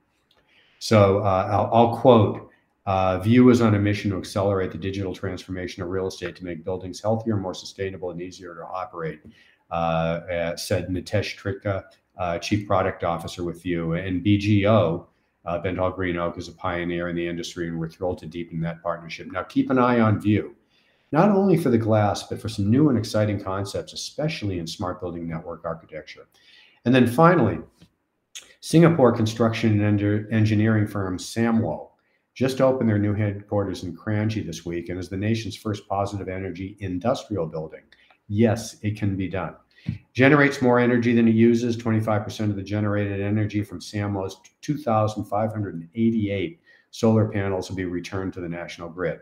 So 0.79 1.19
uh, 1.19 1.49
I'll, 1.51 1.71
I'll, 1.73 1.97
quote 1.97 2.49
uh, 2.87 3.19
View 3.19 3.51
is 3.51 3.61
on 3.61 3.75
a 3.75 3.79
mission 3.79 4.13
to 4.13 4.17
accelerate 4.17 4.73
the 4.73 4.79
digital 4.79 5.15
transformation 5.15 5.83
of 5.83 5.91
real 5.91 6.07
estate 6.07 6.37
to 6.37 6.45
make 6.45 6.65
buildings 6.65 7.01
healthier, 7.01 7.37
more 7.37 7.55
sustainable, 7.55 8.13
and 8.13 8.23
easier 8.23 8.55
to 8.55 8.63
operate, 8.63 9.21
uh, 9.71 9.75
uh 9.75 10.57
said 10.57 10.89
Nitesh 10.89 11.37
Trikha, 11.37 11.85
uh, 12.17 12.39
Chief 12.39 12.67
Product 12.67 13.05
Officer 13.05 13.45
with 13.45 13.63
View. 13.63 13.93
And 13.93 14.25
BGO, 14.25 15.07
uh, 15.45 15.91
Green 15.91 16.17
Oak 16.17 16.39
is 16.39 16.49
a 16.49 16.53
pioneer 16.53 17.09
in 17.09 17.17
the 17.17 17.27
industry, 17.27 17.69
and 17.69 17.79
we're 17.79 17.89
thrilled 17.89 18.19
to 18.19 18.27
deepen 18.27 18.61
that 18.61 18.83
partnership. 18.83 19.31
Now, 19.33 19.43
keep 19.43 19.71
an 19.71 19.79
eye 19.79 20.01
on 20.01 20.21
View, 20.21 20.55
not 21.13 21.31
only 21.31 21.57
for 21.57 21.71
the 21.71 21.79
glass, 21.79 22.25
but 22.25 22.41
for 22.41 22.49
some 22.49 22.71
new 22.71 22.89
and 22.89 22.99
exciting 22.99 23.41
concepts, 23.41 23.93
especially 23.93 24.59
in 24.59 24.67
smart 24.67 25.01
building 25.01 25.29
network 25.29 25.65
architecture. 25.65 26.29
And 26.85 26.95
then 26.95 27.07
finally, 27.07 27.59
Singapore 28.61 29.13
construction 29.13 29.83
and 29.83 30.33
engineering 30.33 30.87
firm 30.87 31.19
Samwoh 31.19 31.89
just 32.35 32.61
opened 32.61 32.89
their 32.89 32.99
new 32.99 33.15
headquarters 33.15 33.83
in 33.83 33.97
Kranji 33.97 34.45
this 34.47 34.65
week 34.65 34.89
and 34.89 34.99
is 34.99 35.09
the 35.09 35.17
nation's 35.17 35.57
first 35.57 35.89
positive 35.89 36.29
energy 36.29 36.77
industrial 36.81 37.47
building. 37.47 37.83
Yes, 38.29 38.77
it 38.83 38.97
can 38.97 39.17
be 39.17 39.29
done 39.29 39.57
generates 40.21 40.61
more 40.61 40.79
energy 40.79 41.15
than 41.15 41.27
it 41.27 41.35
uses. 41.35 41.79
25% 41.79 42.51
of 42.51 42.57
the 42.57 42.63
generated 42.63 43.23
energy 43.23 43.63
from 43.63 43.81
Samwoh's 43.81 44.37
2,588 44.61 46.61
solar 46.91 47.29
panels 47.31 47.71
will 47.71 47.77
be 47.77 47.87
returned 47.87 48.35
to 48.35 48.43
the 48.43 48.49
national 48.49 48.91
grid. 48.91 49.21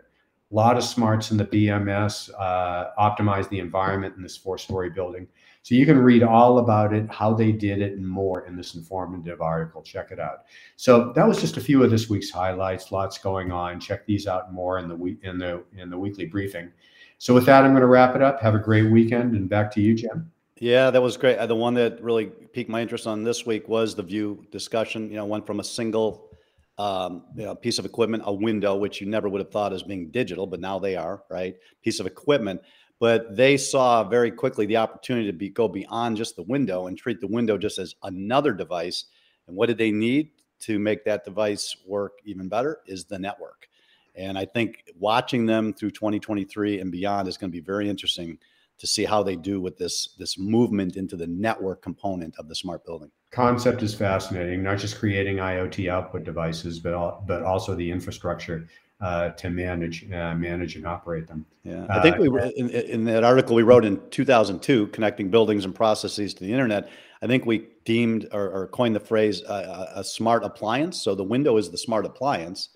A 0.50 0.54
lot 0.54 0.76
of 0.76 0.82
smarts 0.82 1.30
in 1.30 1.37
the 1.37 1.44
BMS, 1.44 2.30
uh, 2.37 2.90
optimize 2.98 3.48
the 3.48 3.61
environment 3.61 4.16
in 4.16 4.24
this 4.24 4.37
four 4.37 4.58
story 4.58 4.90
building. 4.90 5.28
So 5.62 5.76
you 5.76 5.87
can 5.87 6.00
read 6.00 6.24
all 6.24 6.58
about 6.58 6.92
it, 6.92 7.08
how 7.12 7.32
they 7.32 7.52
did 7.52 7.80
it, 7.80 7.92
and 7.92 8.04
more 8.04 8.44
in 8.48 8.56
this 8.56 8.74
informative 8.74 9.40
article. 9.40 9.82
Check 9.82 10.11
it 10.11 10.18
out. 10.18 10.46
So 10.74 11.12
that 11.12 11.28
was 11.28 11.40
just 11.40 11.58
a 11.58 11.61
few 11.61 11.84
of 11.84 11.92
this 11.92 12.11
week's 12.11 12.30
highlights. 12.30 12.90
Lots 12.90 13.18
going 13.18 13.52
on. 13.52 13.78
Check 13.78 14.04
these 14.04 14.26
out 14.26 14.52
more 14.52 14.80
in 14.80 14.88
the 14.88 14.96
week 14.96 15.20
in 15.22 15.38
the 15.38 15.62
in 15.76 15.90
the 15.90 15.98
weekly 15.98 16.26
briefing. 16.26 16.72
So 17.18 17.34
with 17.34 17.46
that, 17.46 17.62
I'm 17.62 17.70
going 17.70 17.82
to 17.82 17.87
wrap 17.87 18.16
it 18.16 18.22
up. 18.22 18.40
Have 18.40 18.56
a 18.56 18.58
great 18.58 18.90
weekend, 18.90 19.34
and 19.34 19.48
back 19.48 19.70
to 19.74 19.80
you, 19.80 19.94
Jim. 19.94 20.32
Yeah, 20.61 20.90
that 20.90 21.01
was 21.01 21.16
great. 21.16 21.38
Uh, 21.38 21.47
the 21.47 21.55
one 21.55 21.75
that 21.75 22.03
really 22.03 22.27
piqued 22.27 22.68
my 22.68 22.83
interest 22.83 23.07
on 23.07 23.23
this 23.23 23.47
week 23.47 23.68
was 23.68 23.94
the 23.94 24.03
view 24.03 24.44
discussion. 24.51 25.09
You 25.09 25.16
know, 25.16 25.25
went 25.25 25.47
from 25.47 25.61
a 25.61 25.64
single 25.64 26.31
um, 26.79 27.25
you 27.37 27.44
know, 27.44 27.55
piece 27.55 27.79
of 27.79 27.85
equipment, 27.85 28.23
a 28.27 28.33
window, 28.33 28.77
which 28.77 29.01
you 29.01 29.07
never 29.07 29.29
would 29.29 29.40
have 29.40 29.51
thought 29.51 29.73
as 29.73 29.83
being 29.83 30.11
digital, 30.11 30.47
but 30.47 30.61
now 30.61 30.79
they 30.79 30.97
are, 30.97 31.23
right? 31.29 31.57
Piece 31.83 32.01
of 32.01 32.07
equipment. 32.07 32.61
But 33.01 33.37
they 33.37 33.57
saw 33.57 34.03
very 34.03 34.31
quickly 34.31 34.66
the 34.66 34.79
opportunity 34.79 35.27
to 35.27 35.33
be 35.33 35.49
go 35.49 35.68
beyond 35.68 36.16
just 36.16 36.35
the 36.35 36.42
window 36.42 36.87
and 36.87 36.99
treat 36.99 37.21
the 37.21 37.29
window 37.29 37.57
just 37.57 37.79
as 37.79 37.94
another 38.03 38.53
device. 38.53 39.05
And 39.47 39.57
what 39.57 39.66
did 39.66 39.79
they 39.79 39.92
need 39.92 40.31
to 40.61 40.81
make 40.81 41.05
that 41.05 41.25
device 41.25 41.77
work 41.87 42.14
even 42.25 42.49
better 42.49 42.81
is 42.87 43.05
the 43.05 43.18
network. 43.18 43.68
And 44.16 44.37
I 44.37 44.44
think 44.44 44.83
watching 44.99 45.47
them 45.47 45.73
through 45.73 45.92
2023 45.92 46.81
and 46.81 46.90
beyond 46.90 47.29
is 47.29 47.37
going 47.37 47.51
to 47.51 47.57
be 47.57 47.64
very 47.64 47.88
interesting 47.88 48.38
to 48.79 48.87
see 48.87 49.05
how 49.05 49.23
they 49.23 49.37
do 49.37 49.61
with 49.61 49.77
this 49.77 50.14
this 50.19 50.38
movement 50.38 50.97
into 50.97 51.17
the 51.17 51.27
network 51.27 51.83
component 51.83 52.35
of 52.38 52.49
the 52.49 52.55
smart 52.55 52.85
building. 52.85 53.11
Concept 53.31 53.83
is 53.83 53.95
fascinating. 53.95 54.62
Not 54.62 54.79
just 54.79 54.99
creating 54.99 55.37
IoT 55.37 55.91
output 55.91 56.25
devices, 56.25 56.79
but 56.79 56.95
all, 56.95 57.23
but 57.27 57.43
also 57.43 57.75
the 57.75 57.91
infrastructure 57.91 58.67
uh, 59.01 59.31
to 59.31 59.51
manage 59.51 60.11
uh, 60.11 60.35
manage 60.35 60.77
and 60.77 60.87
operate 60.87 61.27
them. 61.27 61.45
Yeah, 61.64 61.87
I 61.91 62.01
think 62.01 62.19
we 62.19 62.29
uh, 62.29 62.51
in, 62.57 62.71
in 62.71 63.05
that 63.05 63.25
article 63.25 63.55
we 63.55 63.62
wrote 63.62 63.85
in 63.85 64.01
2002, 64.11 64.88
connecting 64.88 65.31
buildings 65.31 65.64
and 65.64 65.75
processes 65.75 66.35
to 66.35 66.45
the 66.45 66.53
internet. 66.53 66.88
I 67.21 67.27
think 67.27 67.47
we 67.47 67.67
deemed 67.85 68.29
or, 68.33 68.49
or 68.51 68.69
coined 68.69 68.95
the 68.95 69.01
phrase 69.01 69.43
uh, 69.43 69.93
a 69.95 70.05
smart 70.05 70.45
appliance. 70.45 71.03
So 71.03 71.14
the 71.14 71.25
window 71.25 71.57
is 71.57 71.71
the 71.71 71.79
smart 71.79 72.07
appliance 72.07 72.71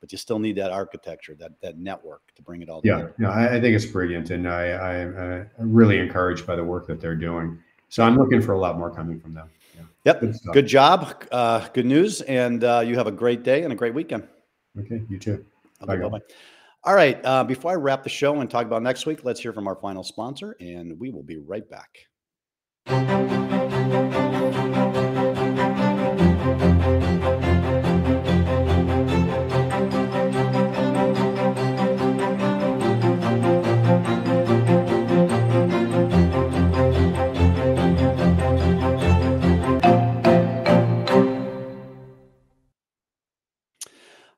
but 0.00 0.12
you 0.12 0.18
still 0.18 0.38
need 0.38 0.56
that 0.56 0.70
architecture, 0.70 1.34
that 1.36 1.52
that 1.60 1.78
network 1.78 2.34
to 2.36 2.42
bring 2.42 2.62
it 2.62 2.68
all 2.68 2.80
yeah, 2.84 2.96
together. 2.96 3.14
Yeah, 3.18 3.30
I, 3.30 3.56
I 3.56 3.60
think 3.60 3.74
it's 3.74 3.86
brilliant, 3.86 4.30
and 4.30 4.48
I, 4.48 4.70
I, 4.70 4.94
am 5.58 5.72
really 5.72 5.98
encouraged 5.98 6.46
by 6.46 6.56
the 6.56 6.64
work 6.64 6.86
that 6.86 7.00
they're 7.00 7.16
doing. 7.16 7.58
So 7.88 8.02
I'm 8.02 8.16
looking 8.16 8.42
for 8.42 8.52
a 8.52 8.58
lot 8.58 8.78
more 8.78 8.94
coming 8.94 9.18
from 9.18 9.34
them. 9.34 9.50
Yeah. 9.74 9.82
Yep. 10.04 10.20
Good, 10.20 10.36
good 10.52 10.66
job. 10.66 11.24
Uh, 11.32 11.66
good 11.72 11.86
news, 11.86 12.20
and 12.22 12.62
uh, 12.64 12.82
you 12.84 12.96
have 12.96 13.06
a 13.06 13.12
great 13.12 13.42
day 13.42 13.62
and 13.62 13.72
a 13.72 13.76
great 13.76 13.94
weekend. 13.94 14.28
Okay. 14.78 15.02
You 15.08 15.18
too. 15.18 15.44
Okay, 15.82 15.96
bye. 15.96 16.08
Bye. 16.08 16.20
All 16.84 16.94
right. 16.94 17.20
Uh, 17.24 17.44
before 17.44 17.72
I 17.72 17.74
wrap 17.74 18.02
the 18.02 18.08
show 18.08 18.40
and 18.40 18.50
talk 18.50 18.66
about 18.66 18.82
next 18.82 19.06
week, 19.06 19.24
let's 19.24 19.40
hear 19.40 19.52
from 19.52 19.66
our 19.66 19.76
final 19.76 20.04
sponsor, 20.04 20.56
and 20.60 20.98
we 20.98 21.10
will 21.10 21.22
be 21.22 21.38
right 21.38 21.64
back. 21.68 21.98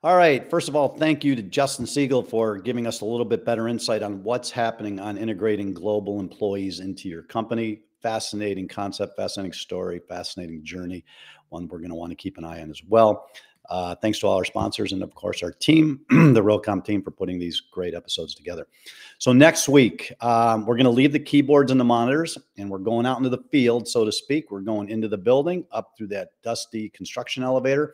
All 0.03 0.17
right. 0.17 0.49
First 0.49 0.67
of 0.67 0.75
all, 0.75 0.97
thank 0.97 1.23
you 1.23 1.35
to 1.35 1.43
Justin 1.43 1.85
Siegel 1.85 2.23
for 2.23 2.57
giving 2.57 2.87
us 2.87 3.01
a 3.01 3.05
little 3.05 3.25
bit 3.25 3.45
better 3.45 3.67
insight 3.67 4.01
on 4.01 4.23
what's 4.23 4.49
happening 4.49 4.99
on 4.99 5.15
integrating 5.15 5.75
global 5.75 6.19
employees 6.19 6.79
into 6.79 7.07
your 7.07 7.21
company. 7.21 7.81
Fascinating 8.01 8.67
concept, 8.67 9.15
fascinating 9.15 9.53
story, 9.53 10.01
fascinating 10.09 10.63
journey. 10.63 11.05
One 11.49 11.67
we're 11.67 11.77
going 11.77 11.91
to 11.91 11.95
want 11.95 12.09
to 12.09 12.15
keep 12.15 12.39
an 12.39 12.45
eye 12.45 12.63
on 12.63 12.71
as 12.71 12.81
well. 12.83 13.27
Uh, 13.69 13.93
thanks 13.93 14.17
to 14.19 14.27
all 14.27 14.37
our 14.37 14.43
sponsors 14.43 14.91
and, 14.91 15.03
of 15.03 15.13
course, 15.13 15.43
our 15.43 15.51
team, 15.51 15.99
the 16.09 16.41
Realcomm 16.41 16.83
team, 16.83 17.03
for 17.03 17.11
putting 17.11 17.37
these 17.37 17.61
great 17.71 17.93
episodes 17.93 18.33
together. 18.33 18.65
So, 19.19 19.33
next 19.33 19.69
week, 19.69 20.11
um, 20.19 20.65
we're 20.65 20.77
going 20.77 20.85
to 20.85 20.89
leave 20.89 21.13
the 21.13 21.19
keyboards 21.19 21.69
and 21.69 21.79
the 21.79 21.85
monitors 21.85 22.39
and 22.57 22.71
we're 22.71 22.79
going 22.79 23.05
out 23.05 23.19
into 23.19 23.29
the 23.29 23.43
field, 23.51 23.87
so 23.87 24.03
to 24.03 24.11
speak. 24.11 24.49
We're 24.49 24.61
going 24.61 24.89
into 24.89 25.07
the 25.07 25.17
building 25.19 25.63
up 25.71 25.93
through 25.95 26.07
that 26.07 26.29
dusty 26.41 26.89
construction 26.89 27.43
elevator 27.43 27.93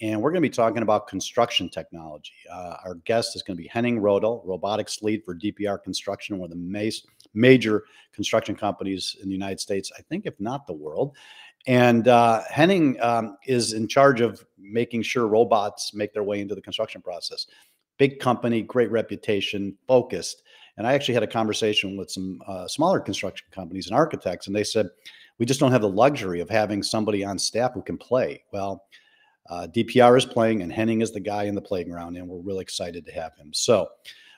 and 0.00 0.20
we're 0.20 0.30
going 0.30 0.42
to 0.42 0.48
be 0.48 0.54
talking 0.54 0.82
about 0.82 1.06
construction 1.06 1.68
technology. 1.68 2.32
Uh, 2.50 2.76
our 2.84 2.94
guest 3.04 3.36
is 3.36 3.42
going 3.42 3.56
to 3.56 3.62
be 3.62 3.68
Henning 3.68 4.00
Roedel, 4.00 4.42
robotics 4.44 5.02
lead 5.02 5.22
for 5.24 5.34
DPR 5.34 5.82
Construction, 5.82 6.38
one 6.38 6.50
of 6.50 6.56
the 6.56 7.02
major 7.34 7.84
construction 8.12 8.56
companies 8.56 9.16
in 9.22 9.28
the 9.28 9.34
United 9.34 9.60
States, 9.60 9.92
I 9.98 10.02
think, 10.02 10.26
if 10.26 10.38
not 10.40 10.66
the 10.66 10.72
world. 10.72 11.16
And 11.66 12.08
uh, 12.08 12.42
Henning 12.48 13.00
um, 13.02 13.36
is 13.46 13.74
in 13.74 13.86
charge 13.86 14.22
of 14.22 14.44
making 14.58 15.02
sure 15.02 15.26
robots 15.26 15.92
make 15.92 16.14
their 16.14 16.24
way 16.24 16.40
into 16.40 16.54
the 16.54 16.62
construction 16.62 17.02
process. 17.02 17.46
Big 17.98 18.18
company, 18.18 18.62
great 18.62 18.90
reputation, 18.90 19.76
focused. 19.86 20.42
And 20.78 20.86
I 20.86 20.94
actually 20.94 21.14
had 21.14 21.22
a 21.22 21.26
conversation 21.26 21.98
with 21.98 22.10
some 22.10 22.40
uh, 22.46 22.66
smaller 22.66 23.00
construction 23.00 23.46
companies 23.50 23.86
and 23.88 23.94
architects, 23.94 24.46
and 24.46 24.56
they 24.56 24.64
said, 24.64 24.88
we 25.36 25.44
just 25.44 25.60
don't 25.60 25.72
have 25.72 25.82
the 25.82 25.88
luxury 25.88 26.40
of 26.40 26.48
having 26.48 26.82
somebody 26.82 27.24
on 27.24 27.38
staff 27.38 27.72
who 27.74 27.82
can 27.82 27.98
play. 27.98 28.42
Well, 28.52 28.84
uh, 29.50 29.66
DPR 29.66 30.16
is 30.16 30.24
playing, 30.24 30.62
and 30.62 30.72
Henning 30.72 31.02
is 31.02 31.10
the 31.10 31.20
guy 31.20 31.44
in 31.44 31.54
the 31.54 31.60
playground, 31.60 32.16
and 32.16 32.28
we're 32.28 32.38
really 32.38 32.62
excited 32.62 33.04
to 33.04 33.12
have 33.12 33.34
him. 33.36 33.52
So, 33.52 33.88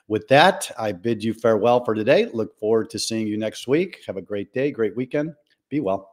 with 0.08 0.26
that, 0.28 0.70
I 0.78 0.92
bid 0.92 1.22
you 1.22 1.32
farewell 1.32 1.84
for 1.84 1.94
today. 1.94 2.26
Look 2.32 2.58
forward 2.58 2.90
to 2.90 2.98
seeing 2.98 3.26
you 3.26 3.38
next 3.38 3.68
week. 3.68 4.02
Have 4.06 4.16
a 4.16 4.22
great 4.22 4.52
day, 4.52 4.70
great 4.70 4.96
weekend. 4.96 5.34
Be 5.68 5.80
well. 5.80 6.11